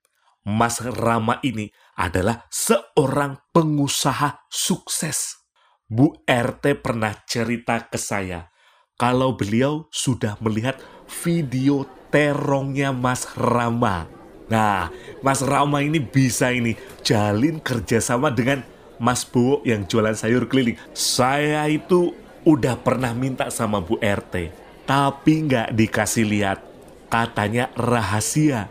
Mas 0.45 0.77
Rama 0.85 1.41
ini 1.41 1.73
adalah 1.97 2.45
seorang 2.53 3.41
pengusaha 3.49 4.45
sukses. 4.53 5.41
Bu 5.89 6.13
RT 6.29 6.85
pernah 6.85 7.17
cerita 7.25 7.81
ke 7.89 7.97
saya 7.97 8.53
kalau 9.01 9.35
beliau 9.35 9.89
sudah 9.89 10.37
melihat 10.45 10.77
video 11.25 11.89
terongnya 12.13 12.93
Mas 12.93 13.25
Rama. 13.37 14.05
Nah, 14.53 14.93
Mas 15.25 15.41
Rama 15.41 15.81
ini 15.81 15.97
bisa 15.97 16.53
ini 16.53 16.77
jalin 17.01 17.59
kerjasama 17.65 18.29
dengan 18.29 18.61
Mas 19.01 19.25
Bowo 19.25 19.65
yang 19.65 19.89
jualan 19.89 20.13
sayur 20.13 20.45
keliling. 20.45 20.77
Saya 20.93 21.65
itu 21.73 22.13
udah 22.45 22.77
pernah 22.77 23.17
minta 23.17 23.49
sama 23.49 23.81
Bu 23.81 23.97
RT. 23.97 24.63
tapi 24.85 25.49
nggak 25.49 25.73
dikasih 25.73 26.29
lihat. 26.29 26.61
Katanya 27.09 27.73
rahasia. 27.73 28.69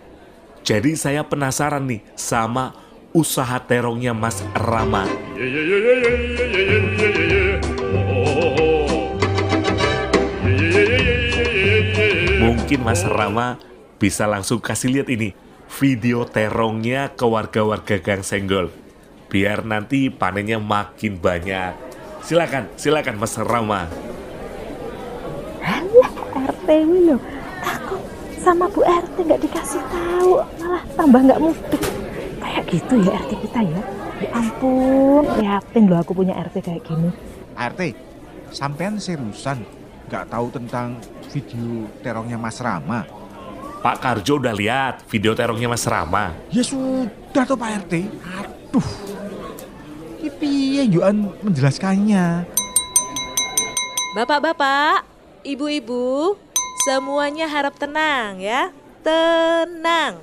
Jadi 0.64 0.96
saya 0.96 1.28
penasaran 1.28 1.84
nih 1.84 2.00
sama 2.16 2.72
usaha 3.12 3.60
terongnya 3.60 4.16
Mas 4.16 4.40
Rama. 4.56 5.04
Mungkin 12.40 12.80
Mas 12.80 13.04
Rama 13.04 13.60
bisa 14.00 14.24
langsung 14.24 14.64
kasih 14.64 14.96
lihat 14.96 15.12
ini 15.12 15.36
video 15.68 16.24
terongnya 16.24 17.12
ke 17.12 17.28
warga-warga 17.28 18.00
Gang 18.00 18.24
Senggol. 18.24 18.72
Biar 19.28 19.68
nanti 19.68 20.08
panennya 20.08 20.64
makin 20.64 21.20
banyak. 21.20 21.76
Silakan, 22.24 22.72
silakan 22.80 23.20
Mas 23.20 23.36
Rama. 23.36 23.92
RT 26.40 26.68
ini 26.72 27.12
loh. 27.12 27.43
Sama 28.44 28.68
Bu 28.68 28.84
RT 28.84 29.24
nggak 29.24 29.40
dikasih 29.40 29.80
tahu, 29.88 30.44
malah 30.60 30.84
tambah 31.00 31.20
nggak 31.24 31.40
mudik. 31.40 31.84
Kayak 32.44 32.64
gitu 32.68 32.94
ya 33.00 33.16
RT 33.24 33.32
kita 33.48 33.60
ya. 33.64 33.82
Ya 34.20 34.30
ampun, 34.36 35.24
prihatin 35.32 35.84
loh 35.88 36.04
aku 36.04 36.12
punya 36.12 36.36
RT 36.36 36.60
kayak 36.60 36.84
gini. 36.84 37.08
RT, 37.56 37.82
sampean 38.52 39.00
seriusan 39.00 39.64
nggak 40.12 40.28
tahu 40.28 40.52
tentang 40.52 41.00
video 41.32 41.88
terongnya 42.04 42.36
Mas 42.36 42.60
Rama? 42.60 43.08
Pak 43.80 44.04
Karjo 44.04 44.40
udah 44.40 44.52
lihat 44.52 45.08
video 45.08 45.32
terongnya 45.32 45.72
Mas 45.72 45.88
Rama. 45.88 46.36
Ya 46.52 46.68
sudah 46.68 47.48
toh 47.48 47.56
Pak 47.56 47.88
RT. 47.88 48.12
Aduh. 48.44 48.90
Ini 50.20 50.30
piye 50.36 50.84
Yuan 50.92 51.32
menjelaskannya? 51.40 52.44
Bapak-bapak, 54.20 55.04
ibu-ibu, 55.48 56.36
semuanya 56.84 57.48
harap 57.48 57.80
tenang 57.80 58.44
ya. 58.44 58.76
Tenang. 59.04 60.20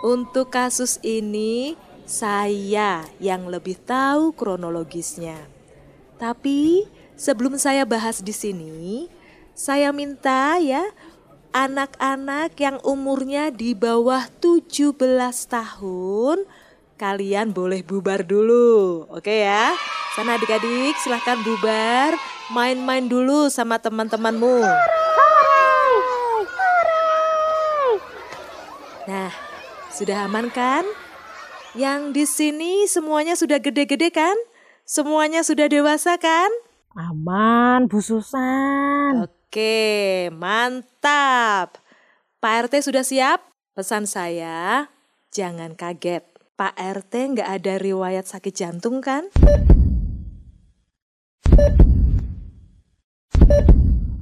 Untuk 0.00 0.48
kasus 0.54 0.96
ini, 1.02 1.76
saya 2.06 3.04
yang 3.20 3.46
lebih 3.50 3.78
tahu 3.82 4.32
kronologisnya. 4.32 5.36
Tapi 6.16 6.88
sebelum 7.14 7.58
saya 7.60 7.84
bahas 7.84 8.22
di 8.22 8.32
sini, 8.32 9.06
saya 9.52 9.92
minta 9.92 10.56
ya 10.58 10.88
anak-anak 11.50 12.54
yang 12.58 12.78
umurnya 12.86 13.50
di 13.50 13.74
bawah 13.74 14.26
17 14.38 14.94
tahun 15.50 16.46
kalian 16.94 17.50
boleh 17.50 17.82
bubar 17.82 18.22
dulu. 18.22 19.06
Oke 19.10 19.46
ya. 19.46 19.74
Sana 20.14 20.34
adik-adik 20.34 20.98
silahkan 20.98 21.38
bubar, 21.46 22.18
main-main 22.50 23.06
dulu 23.06 23.46
sama 23.46 23.78
teman-temanmu. 23.78 24.66
Nah, 29.10 29.34
sudah 29.90 30.30
aman 30.30 30.54
kan? 30.54 30.86
Yang 31.74 32.00
di 32.14 32.24
sini 32.30 32.72
semuanya 32.86 33.34
sudah 33.34 33.58
gede-gede 33.58 34.14
kan? 34.14 34.38
Semuanya 34.86 35.42
sudah 35.42 35.66
dewasa 35.66 36.14
kan? 36.14 36.46
Aman, 36.94 37.90
Bu 37.90 37.98
Susan. 37.98 39.26
Oke, 39.26 40.30
mantap. 40.30 41.82
Pak 42.38 42.70
RT 42.70 42.86
sudah 42.86 43.02
siap? 43.02 43.50
Pesan 43.74 44.06
saya, 44.06 44.86
jangan 45.34 45.74
kaget. 45.74 46.22
Pak 46.54 46.78
RT 46.78 47.34
nggak 47.34 47.50
ada 47.50 47.82
riwayat 47.82 48.30
sakit 48.30 48.54
jantung 48.54 49.02
kan? 49.02 49.26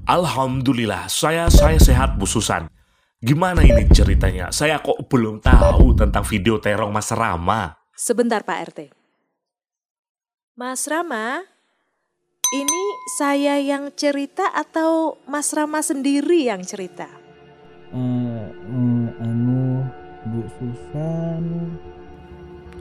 Alhamdulillah, 0.09 1.13
saya 1.13 1.53
saya 1.53 1.77
sehat 1.77 2.17
Bu 2.17 2.25
Susan. 2.25 2.73
Gimana 3.19 3.67
ini 3.67 3.83
ceritanya? 3.91 4.55
Saya 4.55 4.79
kok 4.79 5.11
belum 5.11 5.43
tahu 5.43 5.91
tentang 5.99 6.23
video 6.23 6.63
terong 6.63 6.95
Mas 6.95 7.11
Rama. 7.11 7.75
Sebentar 7.91 8.47
Pak 8.47 8.59
RT. 8.71 8.81
Mas 10.55 10.87
Rama, 10.87 11.43
ini 12.55 12.85
saya 13.19 13.59
yang 13.59 13.91
cerita 13.99 14.55
atau 14.55 15.19
Mas 15.27 15.51
Rama 15.51 15.83
sendiri 15.83 16.47
yang 16.47 16.63
cerita? 16.63 17.11
Eh, 17.91 18.47
anu, 19.19 19.83
Bu 20.23 20.47
Susan. 20.55 21.43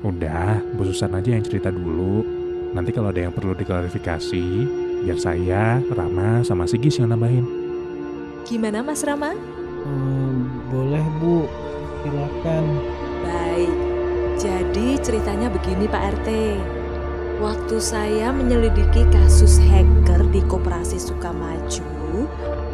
Udah, 0.05 0.61
Bu 0.77 0.85
Susan 0.85 1.17
aja 1.17 1.33
yang 1.33 1.41
cerita 1.41 1.73
dulu. 1.73 2.21
Nanti 2.77 2.93
kalau 2.93 3.09
ada 3.09 3.25
yang 3.25 3.33
perlu 3.33 3.57
diklarifikasi, 3.57 4.45
biar 5.01 5.17
saya, 5.17 5.81
Rama, 5.81 6.45
sama 6.45 6.69
Sigis 6.69 7.01
yang 7.01 7.09
nambahin. 7.09 7.49
Gimana 8.45 8.85
Mas 8.85 9.01
Rama? 9.01 9.56
Eh, 9.87 10.35
boleh 10.67 11.05
Bu, 11.23 11.47
silakan. 12.03 12.65
Baik, 13.23 13.73
jadi 14.35 14.87
ceritanya 14.99 15.47
begini 15.47 15.87
Pak 15.87 16.03
RT. 16.19 16.29
Waktu 17.37 17.77
saya 17.79 18.33
menyelidiki 18.33 19.07
kasus 19.13 19.61
hacker 19.63 20.27
di 20.33 20.43
Koperasi 20.43 20.99
Sukamaju, 20.99 21.85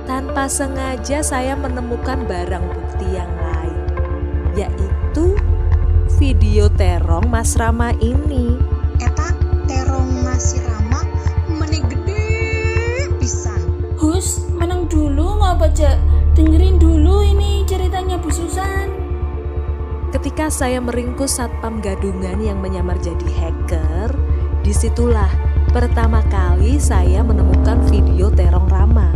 tanpa 0.10 0.50
sengaja 0.50 1.22
saya 1.22 1.54
menemukan 1.54 2.26
barang 2.26 2.66
bukti 2.72 3.08
yang 3.14 3.30
lain, 3.44 3.78
yaitu 4.58 5.38
video 6.18 6.72
terong 6.74 7.30
Mas 7.30 7.54
Rama 7.60 7.94
ini. 8.02 8.58
Eta 9.04 9.36
terong 9.68 10.24
Mas 10.24 10.56
Rama 10.64 11.04
meni 11.60 11.84
gede 11.84 12.24
pisan. 13.20 13.62
Hus, 14.00 14.48
menang 14.56 14.88
dulu 14.88 15.38
mau 15.38 15.54
baca. 15.60 16.23
Ketika 20.34 20.66
saya 20.66 20.82
meringkus 20.82 21.38
satpam 21.38 21.78
gadungan 21.78 22.42
yang 22.42 22.58
menyamar 22.58 22.98
jadi 22.98 23.30
hacker, 23.38 24.18
di 24.66 24.74
situlah 24.74 25.30
pertama 25.70 26.26
kali 26.26 26.82
saya 26.82 27.22
menemukan 27.22 27.78
video 27.86 28.34
terong 28.34 28.66
Rama. 28.66 29.14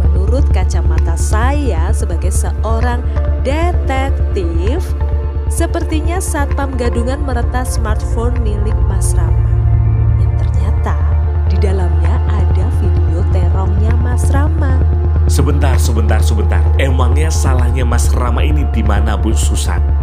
Menurut 0.00 0.48
kacamata 0.48 1.12
saya 1.12 1.92
sebagai 1.92 2.32
seorang 2.32 3.04
detektif, 3.44 4.80
sepertinya 5.52 6.24
satpam 6.24 6.72
gadungan 6.80 7.20
meretas 7.20 7.76
smartphone 7.76 8.40
milik 8.40 8.80
Mas 8.88 9.12
Rama. 9.12 9.44
Yang 10.24 10.32
ternyata 10.40 10.96
di 11.52 11.56
dalamnya 11.60 12.16
ada 12.32 12.64
video 12.80 13.20
terongnya 13.28 13.92
Mas 14.00 14.24
Rama. 14.32 14.80
Sebentar, 15.28 15.76
sebentar, 15.76 16.24
sebentar. 16.24 16.64
Emangnya 16.80 17.28
salahnya 17.28 17.84
Mas 17.84 18.08
Rama 18.16 18.40
ini 18.40 18.64
di 18.72 18.80
mana 18.80 19.12
Bu 19.12 19.36
Susan? 19.36 19.97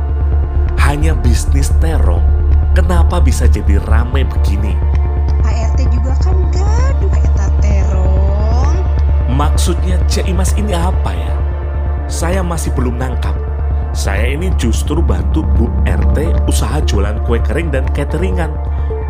Hanya 0.86 1.18
bisnis 1.18 1.74
terong. 1.82 2.22
Kenapa 2.78 3.18
bisa 3.18 3.50
jadi 3.50 3.82
ramai 3.90 4.22
begini? 4.22 4.78
Pak 5.42 5.74
RT 5.74 5.80
juga 5.90 6.14
kan 6.22 6.38
gaduh 6.54 7.10
eta 7.10 7.48
terong. 7.58 8.78
Maksudnya 9.34 9.98
Cik 10.06 10.30
Imas 10.30 10.54
ini 10.54 10.78
apa 10.78 11.10
ya? 11.10 11.34
Saya 12.06 12.46
masih 12.46 12.70
belum 12.78 13.02
nangkap. 13.02 13.34
Saya 13.98 14.38
ini 14.38 14.54
justru 14.62 15.02
bantu 15.02 15.42
Bu 15.58 15.74
RT 15.90 16.46
usaha 16.46 16.78
jualan 16.86 17.18
kue 17.26 17.42
kering 17.42 17.74
dan 17.74 17.90
cateringan, 17.90 18.54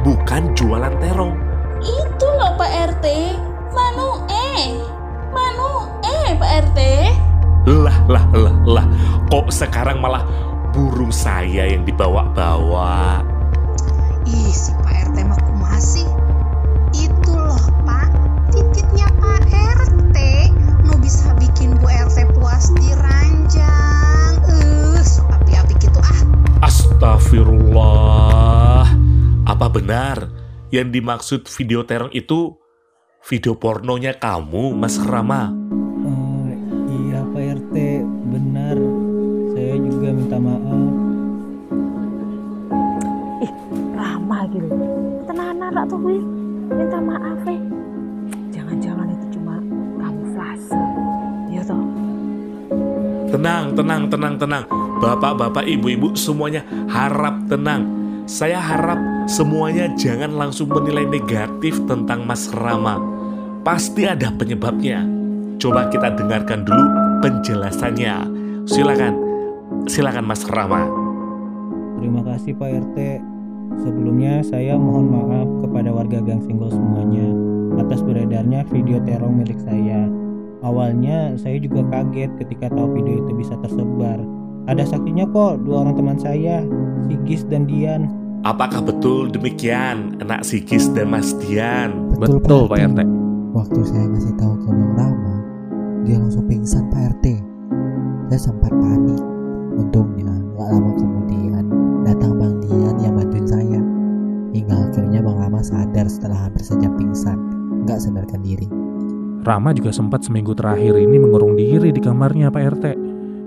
bukan 0.08 0.56
jualan 0.56 0.96
terong. 1.04 1.36
Itu 1.84 2.28
loh 2.40 2.56
Pak 2.56 2.72
RT. 2.96 3.06
Manu 3.76 4.24
eh. 4.32 4.80
Manu 5.36 5.92
eh 6.08 6.40
Pak 6.40 6.52
RT. 6.72 6.80
Lah, 7.68 7.98
lah, 8.08 8.26
lah, 8.32 8.56
lah. 8.64 8.86
Kok 9.28 9.52
sekarang 9.52 9.98
malah 9.98 10.22
burung 10.76 11.16
saya 11.16 11.72
yang 11.72 11.88
dibawa-bawa? 11.88 13.24
Ih, 14.28 14.52
si 14.52 14.76
Pak 14.84 15.16
RT 15.16 15.24
mah 15.24 15.40
masih. 15.56 16.04
Itu 16.92 17.32
loh, 17.32 17.64
Pak. 17.88 18.12
Tititnya 18.52 19.08
Pak 19.16 19.48
RT. 19.80 20.18
Nu 20.84 21.00
bisa 21.00 21.32
bikin 21.40 21.80
Bu 21.80 21.88
RT 21.88 22.28
puas 22.36 22.76
di 22.76 22.92
ranjang. 22.92 24.36
Eh, 24.52 25.00
sok 25.00 25.32
api-api 25.32 25.80
gitu 25.80 25.96
ah. 26.04 26.20
Astagfirullah. 26.68 28.84
Apa 29.48 29.72
benar 29.72 30.28
yang 30.76 30.92
dimaksud 30.92 31.48
video 31.48 31.88
terong 31.88 32.12
itu 32.12 32.52
video 33.24 33.56
pornonya 33.56 34.20
kamu, 34.20 34.76
Mas 34.76 35.00
Rama? 35.00 35.64
Rak 45.76 45.86
tuh 45.92 46.00
Wil. 46.00 46.24
Minta 46.72 46.98
maaf 47.04 47.44
eh. 47.52 47.60
Jangan-jangan 48.56 49.08
itu 49.12 49.26
cuma 49.38 49.60
kamuflase. 50.00 50.80
Iya 51.52 51.62
toh. 51.68 51.84
Tenang, 53.36 53.76
tenang, 53.76 54.04
tenang, 54.08 54.34
tenang. 54.40 54.64
Bapak-bapak, 55.04 55.68
ibu-ibu 55.68 56.16
semuanya 56.16 56.64
harap 56.88 57.44
tenang. 57.52 57.84
Saya 58.26 58.58
harap 58.58 58.98
semuanya 59.30 59.92
jangan 59.94 60.34
langsung 60.34 60.72
menilai 60.72 61.06
negatif 61.06 61.78
tentang 61.86 62.24
Mas 62.26 62.50
Rama. 62.50 62.98
Pasti 63.62 64.08
ada 64.08 64.32
penyebabnya. 64.34 65.04
Coba 65.60 65.92
kita 65.92 66.16
dengarkan 66.16 66.66
dulu 66.66 66.84
penjelasannya. 67.22 68.16
Silakan, 68.66 69.14
silakan 69.86 70.26
Mas 70.26 70.42
Rama. 70.48 70.90
Terima 72.02 72.22
kasih 72.26 72.58
Pak 72.58 72.70
RT. 72.72 73.35
Sebelumnya 73.84 74.44
saya 74.46 74.80
mohon 74.80 75.12
maaf 75.12 75.50
kepada 75.66 75.90
warga 75.92 76.20
Gang 76.24 76.40
Senggol 76.44 76.72
semuanya 76.72 77.28
atas 77.82 78.00
beredarnya 78.02 78.64
video 78.72 79.04
terong 79.04 79.36
milik 79.42 79.60
saya. 79.64 80.08
Awalnya 80.64 81.36
saya 81.38 81.60
juga 81.62 81.84
kaget 81.92 82.32
ketika 82.42 82.72
tahu 82.74 82.96
video 82.98 83.22
itu 83.22 83.32
bisa 83.36 83.54
tersebar. 83.62 84.18
Ada 84.66 84.98
saksinya 84.98 85.30
kok, 85.30 85.62
dua 85.62 85.86
orang 85.86 85.94
teman 85.94 86.18
saya, 86.18 86.66
Sigis 87.06 87.46
dan 87.46 87.70
Dian. 87.70 88.10
Apakah 88.42 88.82
betul 88.82 89.30
demikian, 89.30 90.18
anak 90.22 90.42
Sigis 90.42 90.90
dan 90.90 91.14
Mas 91.14 91.38
Dian? 91.38 91.94
Betul, 92.18 92.66
Pak 92.66 92.82
RT. 92.82 93.00
Waktu 93.54 93.80
saya 93.86 94.06
ngasih 94.10 94.34
tahu 94.42 94.54
ke 94.66 94.70
Bang 94.74 94.94
Rama, 94.98 95.36
dia 96.02 96.18
langsung 96.18 96.50
pingsan 96.50 96.90
Pak 96.90 97.18
RT. 97.18 97.26
Saya 98.34 98.42
sempat 98.50 98.74
panik. 98.74 99.22
Untungnya 99.76 100.34
gak 100.56 100.68
lama 100.72 100.92
kemudian 100.98 101.64
datang 102.08 102.34
Bang 102.40 102.55
Hingga 104.56 104.88
akhirnya 104.88 105.20
Bang 105.20 105.36
Rama 105.36 105.60
sadar 105.60 106.08
setelah 106.08 106.48
hampir 106.48 106.63
sejam 106.63 106.96
pingsan, 106.96 107.36
gak 107.84 108.00
sadarkan 108.00 108.39
diri. 108.39 108.72
Rama 109.44 109.76
juga 109.76 109.91
sempat 109.91 110.24
seminggu 110.24 110.56
terakhir 110.56 110.96
ini 110.96 111.20
mengurung 111.20 111.60
diri 111.60 111.91
di 111.91 112.00
kamarnya 112.00 112.48
Pak 112.48 112.63
RT 112.80 112.86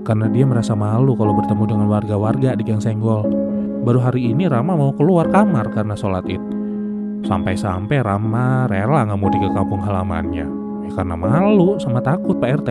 karena 0.04 0.28
dia 0.28 0.44
merasa 0.44 0.76
malu 0.76 1.16
kalau 1.16 1.32
bertemu 1.32 1.64
dengan 1.64 1.88
warga-warga 1.88 2.52
di 2.60 2.62
Gang 2.62 2.84
Senggol. 2.84 3.24
Baru 3.88 4.04
hari 4.04 4.36
ini 4.36 4.52
Rama 4.52 4.76
mau 4.76 4.92
keluar 4.92 5.32
kamar 5.32 5.72
karena 5.72 5.96
sholat 5.96 6.28
id. 6.28 6.44
Sampai-sampai 7.24 8.04
Rama 8.04 8.68
rela 8.68 9.08
nggak 9.08 9.16
mudik 9.16 9.40
ke 9.40 9.50
kampung 9.56 9.80
halamannya. 9.80 10.46
Ya, 10.84 10.90
karena 10.92 11.16
malu 11.16 11.80
sama 11.80 12.04
takut 12.04 12.36
Pak 12.36 12.62
RT. 12.62 12.68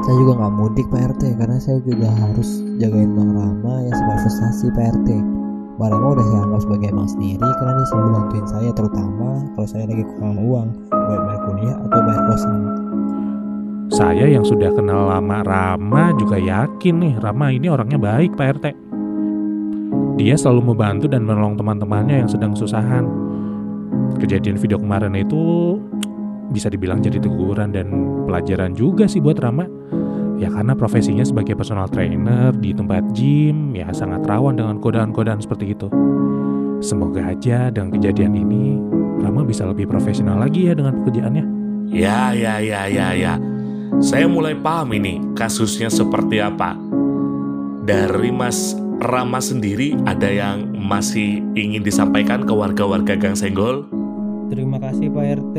Saya 0.00 0.16
juga 0.16 0.32
nggak 0.40 0.54
mudik 0.56 0.86
Pak 0.88 1.12
RT 1.12 1.22
karena 1.36 1.60
saya 1.60 1.78
juga 1.84 2.08
harus 2.08 2.64
jagain 2.80 3.12
Bang 3.12 3.36
Rama 3.36 3.84
yang 3.84 4.00
frustasi 4.24 4.72
Pak 4.72 4.96
RT. 4.96 5.35
Bang 5.76 5.92
Rama 5.92 6.16
udah 6.16 6.24
saya 6.24 6.40
anggap 6.48 6.60
sebagai 6.64 6.88
emang 6.88 7.04
sendiri 7.04 7.48
karena 7.60 7.72
dia 7.76 7.86
selalu 7.92 8.08
bantuin 8.16 8.46
saya 8.48 8.70
terutama 8.72 9.28
kalau 9.52 9.68
saya 9.68 9.84
lagi 9.84 10.04
kurang 10.08 10.36
uang 10.40 10.68
buat 10.88 11.20
bayar 11.20 11.40
kuliah 11.44 11.76
atau 11.84 12.00
bayar 12.00 12.22
kosan. 12.32 12.60
Saya 13.92 14.24
yang 14.24 14.40
sudah 14.40 14.72
kenal 14.72 15.12
lama 15.12 15.44
Rama 15.44 16.16
juga 16.16 16.40
yakin 16.40 16.94
nih 16.96 17.14
Rama 17.20 17.52
ini 17.52 17.68
orangnya 17.68 18.00
baik 18.00 18.32
Pak 18.40 18.46
RT. 18.56 18.66
Dia 20.16 20.32
selalu 20.40 20.72
membantu 20.72 21.12
dan 21.12 21.28
menolong 21.28 21.60
teman-temannya 21.60 22.24
yang 22.24 22.30
sedang 22.32 22.56
kesusahan. 22.56 23.04
Kejadian 24.16 24.56
video 24.56 24.80
kemarin 24.80 25.12
itu 25.12 25.76
bisa 26.56 26.72
dibilang 26.72 27.04
jadi 27.04 27.20
teguran 27.20 27.76
dan 27.76 27.92
pelajaran 28.24 28.72
juga 28.72 29.04
sih 29.04 29.20
buat 29.20 29.36
Rama. 29.36 29.75
Ya 30.36 30.52
karena 30.52 30.76
profesinya 30.76 31.24
sebagai 31.24 31.56
personal 31.56 31.88
trainer 31.88 32.52
di 32.52 32.76
tempat 32.76 33.16
gym 33.16 33.72
ya 33.72 33.88
sangat 33.96 34.24
rawan 34.28 34.60
dengan 34.60 34.76
godaan-godaan 34.76 35.40
seperti 35.40 35.72
itu. 35.72 35.88
Semoga 36.84 37.32
aja 37.32 37.72
dengan 37.72 37.88
kejadian 37.96 38.36
ini 38.36 38.76
Rama 39.16 39.48
bisa 39.48 39.64
lebih 39.64 39.88
profesional 39.88 40.36
lagi 40.36 40.68
ya 40.68 40.76
dengan 40.76 41.00
pekerjaannya. 41.00 41.44
Ya, 41.88 42.36
ya, 42.36 42.60
ya, 42.60 42.84
ya, 42.84 43.16
ya. 43.16 43.34
Saya 44.04 44.28
mulai 44.28 44.52
paham 44.52 44.92
ini 44.92 45.22
kasusnya 45.32 45.88
seperti 45.88 46.42
apa. 46.44 46.76
Dari 47.86 48.28
Mas 48.28 48.76
Rama 49.00 49.40
sendiri 49.40 49.96
ada 50.04 50.28
yang 50.28 50.68
masih 50.76 51.40
ingin 51.56 51.80
disampaikan 51.80 52.44
ke 52.44 52.52
warga-warga 52.52 53.16
Gang 53.16 53.38
Senggol? 53.38 53.95
Terima 54.46 54.78
kasih 54.78 55.10
Pak 55.10 55.26
RT. 55.42 55.56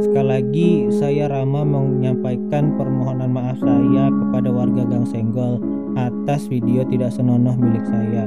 Sekali 0.00 0.28
lagi 0.28 0.70
saya 0.88 1.28
Rama 1.28 1.68
menyampaikan 1.68 2.72
permohonan 2.80 3.28
maaf 3.28 3.60
saya 3.60 4.08
kepada 4.08 4.48
warga 4.48 4.88
Gang 4.88 5.04
Senggol 5.04 5.60
atas 6.00 6.48
video 6.48 6.80
tidak 6.88 7.12
senonoh 7.12 7.52
milik 7.60 7.84
saya. 7.84 8.24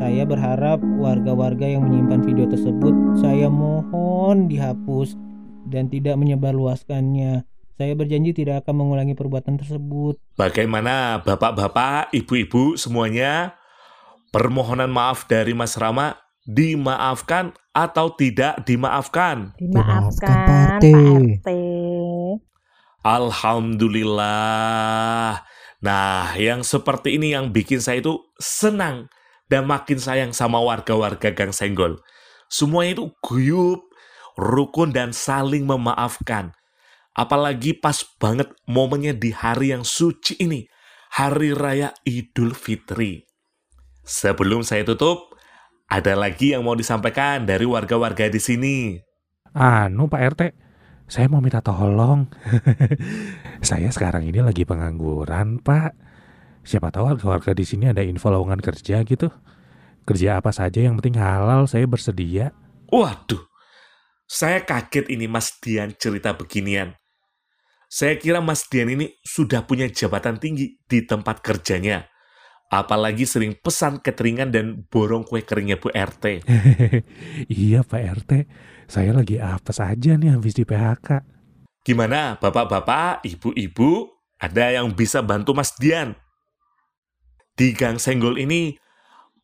Saya 0.00 0.24
berharap 0.24 0.80
warga-warga 0.96 1.68
yang 1.68 1.84
menyimpan 1.84 2.24
video 2.24 2.48
tersebut 2.48 2.96
saya 3.20 3.52
mohon 3.52 4.48
dihapus 4.48 5.20
dan 5.68 5.92
tidak 5.92 6.16
menyebarluaskannya. 6.16 7.44
Saya 7.76 7.92
berjanji 7.92 8.32
tidak 8.32 8.64
akan 8.64 8.88
mengulangi 8.88 9.12
perbuatan 9.12 9.60
tersebut. 9.60 10.16
Bagaimana 10.40 11.20
Bapak-bapak, 11.20 12.08
Ibu-ibu 12.08 12.80
semuanya? 12.80 13.60
Permohonan 14.32 14.88
maaf 14.88 15.28
dari 15.28 15.52
Mas 15.52 15.76
Rama 15.76 16.16
dimaafkan 16.48 17.52
atau 17.76 18.16
tidak 18.16 18.64
dimaafkan? 18.64 19.52
Dimaafkan, 19.60 20.80
Pak 20.80 20.80
RT. 20.80 21.48
Alhamdulillah. 23.04 25.44
Nah, 25.84 26.32
yang 26.40 26.64
seperti 26.64 27.20
ini 27.20 27.36
yang 27.36 27.52
bikin 27.52 27.84
saya 27.84 28.00
itu 28.00 28.16
senang 28.40 29.12
dan 29.52 29.68
makin 29.68 30.00
sayang 30.00 30.32
sama 30.32 30.56
warga-warga 30.64 31.36
Gang 31.36 31.52
Senggol. 31.52 32.00
Semuanya 32.48 32.96
itu 32.96 33.12
guyup, 33.20 33.92
rukun 34.40 34.96
dan 34.96 35.12
saling 35.12 35.68
memaafkan. 35.68 36.56
Apalagi 37.12 37.76
pas 37.76 38.00
banget 38.16 38.48
momennya 38.64 39.12
di 39.12 39.36
hari 39.36 39.76
yang 39.76 39.84
suci 39.84 40.40
ini, 40.40 40.64
Hari 41.16 41.52
Raya 41.52 41.92
Idul 42.04 42.52
Fitri. 42.52 43.24
Sebelum 44.04 44.64
saya 44.64 44.84
tutup, 44.84 45.35
ada 45.86 46.18
lagi 46.18 46.50
yang 46.50 46.66
mau 46.66 46.74
disampaikan 46.74 47.46
dari 47.46 47.62
warga-warga 47.62 48.26
di 48.26 48.42
sini. 48.42 48.76
Anu 49.54 50.10
Pak 50.10 50.22
RT, 50.34 50.42
saya 51.06 51.30
mau 51.30 51.38
minta 51.38 51.62
tolong. 51.62 52.26
saya 53.68 53.88
sekarang 53.94 54.26
ini 54.26 54.42
lagi 54.42 54.66
pengangguran 54.66 55.62
Pak. 55.62 55.94
Siapa 56.66 56.90
tahu 56.90 57.14
warga-warga 57.14 57.54
di 57.54 57.62
sini 57.62 57.86
ada 57.86 58.02
info 58.02 58.26
lowongan 58.34 58.58
kerja 58.58 59.06
gitu. 59.06 59.30
Kerja 60.02 60.42
apa 60.42 60.50
saja 60.50 60.82
yang 60.82 60.98
penting 60.98 61.18
halal, 61.22 61.70
saya 61.70 61.86
bersedia. 61.86 62.50
Waduh, 62.90 63.42
saya 64.26 64.66
kaget 64.66 65.06
ini 65.10 65.30
Mas 65.30 65.54
Dian 65.62 65.94
cerita 65.94 66.34
beginian. 66.34 66.98
Saya 67.86 68.18
kira 68.18 68.42
Mas 68.42 68.66
Dian 68.66 68.90
ini 68.90 69.14
sudah 69.22 69.62
punya 69.62 69.86
jabatan 69.86 70.42
tinggi 70.42 70.82
di 70.82 71.06
tempat 71.06 71.38
kerjanya. 71.38 72.10
Apalagi 72.66 73.22
sering 73.22 73.54
pesan 73.54 74.02
keteringan 74.02 74.50
dan 74.50 74.66
borong 74.90 75.22
kue 75.22 75.46
keringnya 75.46 75.78
Bu 75.78 75.94
RT. 75.94 76.42
iya 77.62 77.86
Pak 77.86 78.02
RT, 78.26 78.32
saya 78.90 79.14
lagi 79.14 79.38
apa 79.38 79.70
saja 79.70 80.18
nih 80.18 80.34
habis 80.34 80.58
di 80.58 80.66
PHK. 80.66 81.22
Gimana 81.86 82.34
bapak-bapak, 82.42 83.22
ibu-ibu, 83.22 84.10
ada 84.42 84.74
yang 84.74 84.90
bisa 84.90 85.22
bantu 85.22 85.54
Mas 85.54 85.78
Dian? 85.78 86.18
Di 87.54 87.70
Gang 87.70 88.02
Senggol 88.02 88.42
ini, 88.42 88.74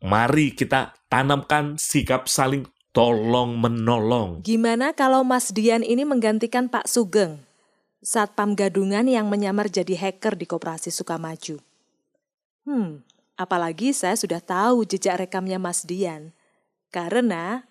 mari 0.03 0.51
kita 0.51 0.91
tanamkan 1.07 1.79
sikap 1.79 2.27
saling 2.27 2.67
tolong 2.91 3.57
menolong. 3.57 4.43
Gimana 4.43 4.93
kalau 4.93 5.23
Mas 5.23 5.55
Dian 5.55 5.87
ini 5.87 6.03
menggantikan 6.03 6.67
Pak 6.67 6.91
Sugeng? 6.91 7.41
Satpam 8.03 8.59
gadungan 8.59 9.07
yang 9.07 9.31
menyamar 9.31 9.71
jadi 9.71 9.95
hacker 9.95 10.35
di 10.35 10.51
Koperasi 10.51 10.91
Sukamaju. 10.91 11.63
Hmm, 12.67 13.07
apalagi 13.37 13.97
saya 13.97 14.17
sudah 14.17 14.41
tahu 14.41 14.85
jejak 14.85 15.29
rekamnya 15.29 15.57
Mas 15.57 15.85
Dian. 15.85 16.33
Karena 16.93 17.65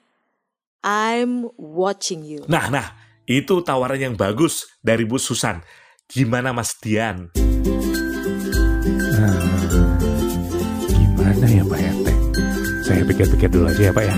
I'm 0.82 1.46
watching 1.62 2.26
you. 2.26 2.42
Nah, 2.50 2.74
nah, 2.74 2.98
itu 3.30 3.62
tawaran 3.62 4.02
yang 4.02 4.16
bagus 4.18 4.66
dari 4.82 5.06
Bu 5.06 5.22
Susan. 5.22 5.62
Gimana 6.10 6.52
Mas 6.52 6.74
Dian? 6.82 7.30
Nah, 9.14 9.38
gimana 10.90 11.46
ya 11.46 11.64
Pak 11.64 11.80
RT? 11.80 12.08
Saya 12.82 13.02
pikir-pikir 13.06 13.50
dulu 13.54 13.70
aja 13.70 13.82
ya 13.88 13.94
Pak 13.94 14.06
ya. 14.10 14.16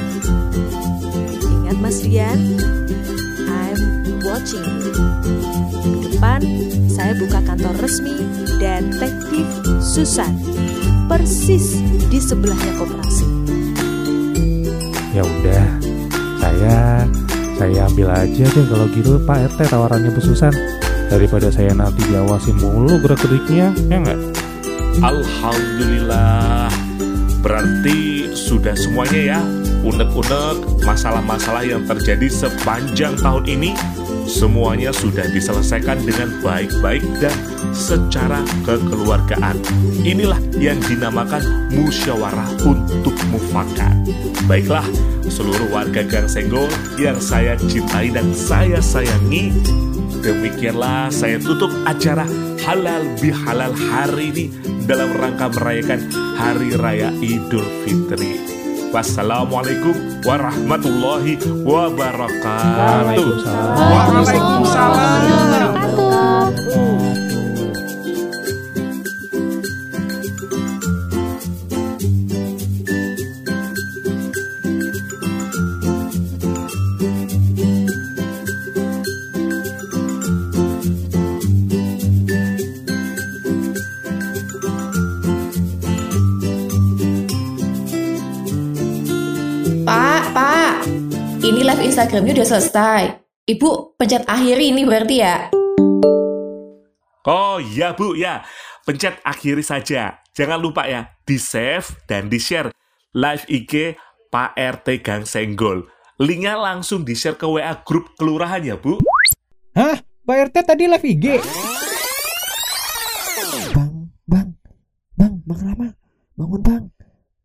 Ingat 1.43 1.77
Mas 1.83 1.99
Dian, 1.99 2.39
I'm 3.43 3.79
watching 4.23 4.63
you. 4.63 4.95
Minggu 5.83 6.15
depan, 6.15 6.41
saya 6.87 7.11
buka 7.19 7.43
kantor 7.43 7.75
resmi 7.83 8.15
Detektif 8.55 9.45
Susan. 9.83 10.31
Persis 11.07 11.77
di 12.07 12.19
sebelahnya 12.19 12.73
koperasi. 12.79 13.25
Ya 15.13 15.21
udah, 15.21 15.65
saya 16.41 17.05
saya 17.59 17.85
ambil 17.85 18.09
aja 18.09 18.45
deh 18.49 18.65
kalau 18.65 18.89
gitu 18.91 19.21
Pak 19.23 19.53
RT 19.53 19.59
tawarannya 19.69 20.09
Bu 20.11 20.21
Susan. 20.23 20.53
Daripada 21.11 21.53
saya 21.53 21.75
nanti 21.77 22.01
diawasin 22.09 22.57
mulu 22.57 22.97
gerak-geriknya, 23.03 23.69
ya 23.91 23.97
nggak? 24.01 24.19
Alhamdulillah. 25.05 26.73
Berarti 27.45 28.31
sudah 28.33 28.73
semuanya 28.73 29.37
ya. 29.37 29.39
Unek-unek 29.83 30.83
masalah-masalah 30.87 31.67
yang 31.67 31.83
terjadi 31.83 32.31
sepanjang 32.31 33.19
tahun 33.19 33.43
ini 33.51 33.75
semuanya 34.25 34.91
sudah 34.95 35.27
diselesaikan 35.31 36.03
dengan 36.03 36.39
baik-baik 36.41 37.03
dan 37.19 37.35
secara 37.75 38.41
kekeluargaan. 38.67 39.57
Inilah 40.03 40.39
yang 40.59 40.79
dinamakan 40.85 41.71
musyawarah 41.73 42.47
untuk 42.63 43.15
mufakat. 43.31 43.93
Baiklah, 44.45 44.85
seluruh 45.27 45.71
warga 45.71 46.03
Gang 46.03 46.27
Senggol 46.27 46.67
yang 46.99 47.17
saya 47.19 47.55
cintai 47.67 48.11
dan 48.11 48.35
saya 48.35 48.79
sayangi, 48.83 49.51
demikianlah 50.19 51.07
saya 51.11 51.39
tutup 51.39 51.71
acara 51.87 52.27
halal 52.63 53.03
bihalal 53.19 53.71
hari 53.75 54.31
ini 54.31 54.45
dalam 54.83 55.15
rangka 55.15 55.51
merayakan 55.51 56.11
Hari 56.35 56.75
Raya 56.75 57.09
Idul 57.23 57.63
Fitri. 57.83 58.62
Wassalamualaikum 58.93 60.21
warahmatullahi 60.21 61.41
wabarakatuh. 61.65 63.41
Waalaikumsalam. 63.73 65.73
Pak, 65.73 66.53
Instagramnya 92.13 92.45
udah 92.45 92.49
selesai. 92.53 93.03
Ibu 93.49 93.97
pencet 93.97 94.21
akhiri 94.29 94.69
ini 94.69 94.85
berarti 94.85 95.15
ya? 95.17 95.49
Oh 97.25 97.57
ya 97.57 97.97
bu 97.97 98.13
ya, 98.13 98.45
pencet 98.85 99.17
akhiri 99.25 99.65
saja. 99.65 100.21
Jangan 100.29 100.61
lupa 100.61 100.85
ya, 100.85 101.09
di 101.25 101.41
save 101.41 101.89
dan 102.05 102.29
di 102.29 102.37
share 102.37 102.69
live 103.17 103.49
IG 103.49 103.97
Pak 104.29 104.53
RT 104.53 105.01
Gang 105.01 105.25
Senggol. 105.25 105.89
Linknya 106.21 106.53
langsung 106.53 107.01
di 107.01 107.17
share 107.17 107.33
ke 107.33 107.49
WA 107.49 107.81
grup 107.81 108.13
kelurahan 108.13 108.61
ya 108.61 108.77
bu. 108.77 109.01
Hah? 109.73 109.97
Pak 109.97 110.53
RT 110.53 110.69
tadi 110.69 110.85
live 110.85 111.01
IG? 111.09 111.41
Bang, 113.73 114.13
bang, 114.29 114.53
bang, 115.17 115.33
bang 115.49 115.59
Rama, 115.65 115.89
bangun 116.37 116.61
bang. 116.61 116.83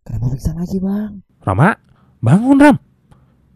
Kenapa 0.04 0.28
pingsan 0.28 0.60
lagi 0.60 0.76
bang? 0.76 1.24
Rama, 1.40 1.72
bangun 2.20 2.60
Ram. 2.60 2.76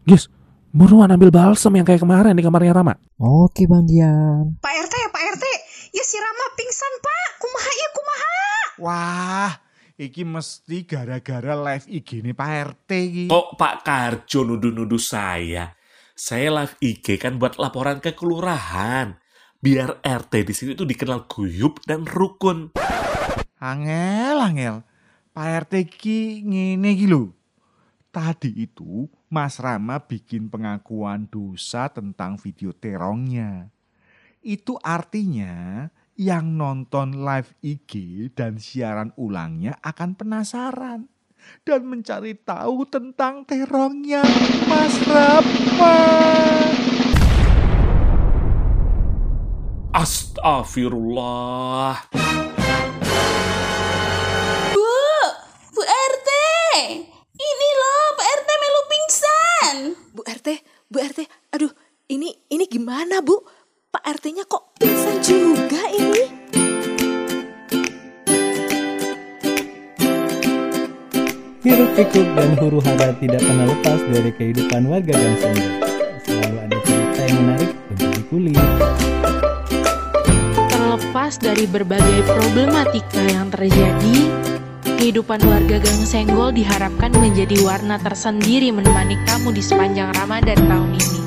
Gis, 0.08 0.32
buruan 0.72 1.12
ambil 1.12 1.28
balsam 1.28 1.76
yang 1.76 1.84
kayak 1.84 2.00
kemarin 2.00 2.32
di 2.32 2.40
kamarnya 2.40 2.72
Rama. 2.72 2.96
Oke 3.20 3.68
bang 3.68 3.84
Dian. 3.84 4.56
Pak 4.56 4.72
RT, 4.88 4.94
Pak 5.12 5.22
RT, 5.36 5.44
ya 5.92 6.02
si 6.02 6.16
Rama 6.16 6.46
pingsan 6.56 6.94
pak, 7.04 7.28
kumaha 7.36 7.72
ya 7.76 7.88
kumaha. 7.92 8.40
Wah, 8.80 9.52
iki 10.00 10.24
mesti 10.24 10.88
gara-gara 10.88 11.52
live 11.52 11.86
IG 11.92 12.24
nih 12.24 12.32
Pak 12.32 12.50
RT 12.72 12.90
iki. 12.96 13.24
Kok 13.28 13.48
Pak 13.60 13.74
Karjo 13.84 14.40
nuduh-nuduh 14.48 14.98
saya? 14.98 15.76
Saya 16.16 16.48
live 16.64 16.74
IG 16.80 17.20
kan 17.20 17.36
buat 17.36 17.60
laporan 17.60 18.00
ke 18.00 18.16
kelurahan. 18.16 19.20
Biar 19.62 20.00
RT 20.02 20.32
di 20.42 20.54
sini 20.56 20.72
tuh 20.74 20.88
dikenal 20.88 21.30
guyup 21.30 21.84
dan 21.84 22.02
rukun. 22.08 22.74
Angel, 23.62 24.36
angel. 24.42 24.82
Pak 25.36 25.68
RT 25.68 25.86
ki 25.86 26.42
ngene 26.42 26.96
iki 26.96 27.06
lho. 27.06 27.41
Tadi 28.12 28.68
itu 28.68 29.08
Mas 29.32 29.56
Rama 29.56 29.96
bikin 30.04 30.52
pengakuan 30.52 31.32
dosa 31.32 31.88
tentang 31.88 32.36
video 32.36 32.76
terongnya. 32.76 33.72
Itu 34.44 34.76
artinya 34.84 35.88
yang 36.20 36.60
nonton 36.60 37.24
live 37.24 37.56
IG 37.64 38.28
dan 38.36 38.60
siaran 38.60 39.16
ulangnya 39.16 39.80
akan 39.80 40.12
penasaran 40.12 41.08
dan 41.64 41.88
mencari 41.88 42.36
tahu 42.36 42.84
tentang 42.84 43.48
terongnya 43.48 44.20
Mas 44.68 44.92
Rama. 45.08 45.96
Astagfirullah. 49.96 52.12
RT, 61.02 61.26
aduh, 61.50 61.74
ini 62.14 62.30
ini 62.46 62.62
gimana 62.70 63.18
Bu? 63.26 63.34
Pak 63.90 64.06
RT-nya 64.06 64.46
kok 64.46 64.78
pingsan 64.78 65.18
juga 65.18 65.82
ini? 65.90 66.30
Hiruk 71.66 71.90
pikuk 71.98 72.28
dan 72.38 72.54
huru 72.54 72.78
hara 72.86 73.10
tidak 73.18 73.42
pernah 73.42 73.66
lepas 73.66 73.98
dari 74.14 74.30
kehidupan 74.30 74.86
warga 74.86 75.10
Gang 75.10 75.38
Senggol. 75.42 75.90
Selalu 76.22 76.56
ada 76.70 76.78
cerita 76.86 77.20
yang 77.26 77.38
menarik 77.42 77.70
untuk 77.90 78.08
dikulik. 78.14 78.56
Terlepas 80.70 81.32
dari 81.42 81.64
berbagai 81.66 82.20
problematika 82.30 83.22
yang 83.26 83.50
terjadi, 83.50 84.16
kehidupan 85.02 85.42
warga 85.42 85.82
Gang 85.82 86.06
Senggol 86.06 86.54
diharapkan 86.54 87.10
menjadi 87.18 87.58
warna 87.66 87.98
tersendiri 87.98 88.70
menemani 88.70 89.18
kamu 89.26 89.50
di 89.50 89.58
sepanjang 89.58 90.14
Ramadan 90.14 90.54
tahun 90.54 90.94
ini. 90.94 91.18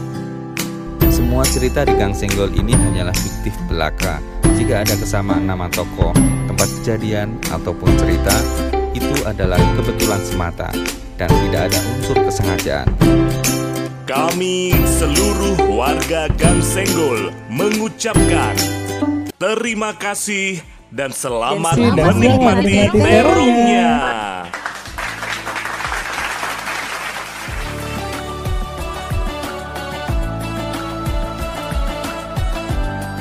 Semua 1.12 1.44
cerita 1.44 1.84
di 1.84 1.92
Gang 2.00 2.16
Senggol 2.16 2.56
ini 2.56 2.72
hanyalah 2.72 3.12
fiktif 3.12 3.52
belaka. 3.68 4.24
Jika 4.56 4.88
ada 4.88 4.96
kesamaan 4.96 5.44
nama 5.44 5.68
tokoh, 5.68 6.16
tempat 6.48 6.72
kejadian, 6.80 7.36
ataupun 7.52 7.92
cerita, 8.00 8.32
itu 8.96 9.28
adalah 9.28 9.60
kebetulan 9.76 10.24
semata 10.24 10.72
dan 11.20 11.28
tidak 11.44 11.68
ada 11.68 11.80
unsur 12.00 12.16
kesengajaan. 12.16 12.88
Kami 14.08 14.72
seluruh 14.88 15.60
warga 15.76 16.32
Gang 16.40 16.64
Senggol 16.64 17.36
mengucapkan 17.52 18.56
terima 19.36 19.92
kasih 20.00 20.64
dan 20.96 21.12
selamat 21.12 21.76
Dan 21.76 21.92
selamat 21.92 22.16
menikmati 22.16 22.80
terongnya. 22.88 23.92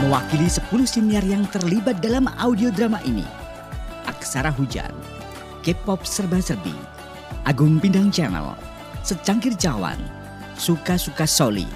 Mewakili 0.07 0.47
10 0.47 0.71
senior 0.87 1.25
yang 1.27 1.43
terlibat 1.51 1.99
dalam 1.99 2.31
audio 2.39 2.71
drama 2.71 3.03
ini. 3.03 3.27
Aksara 4.07 4.55
Hujan, 4.55 4.95
K-pop 5.67 6.07
serba-serbi, 6.07 6.77
Agung 7.43 7.83
Pindang 7.83 8.15
Channel, 8.15 8.55
Secangkir 9.03 9.59
Cawan, 9.59 9.99
Suka-Suka 10.55 11.27
Soli, 11.27 11.67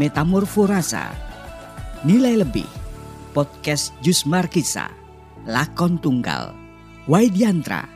Metamorfo 0.00 0.64
Rasa, 0.64 1.12
Nilai 2.08 2.40
Lebih, 2.40 2.70
Podcast 3.36 3.92
Jus 4.00 4.24
Markisa, 4.24 4.95
Lakon 5.46 6.02
Tunggal, 6.02 6.50
Waidiantra, 7.06 7.86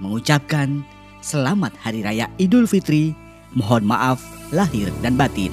mengucapkan 0.00 0.80
Selamat 1.20 1.76
Hari 1.84 2.00
Raya 2.00 2.32
Idul 2.40 2.64
Fitri, 2.64 3.12
mohon 3.52 3.84
maaf 3.84 4.24
lahir 4.56 4.88
dan 5.04 5.12
batin. 5.12 5.52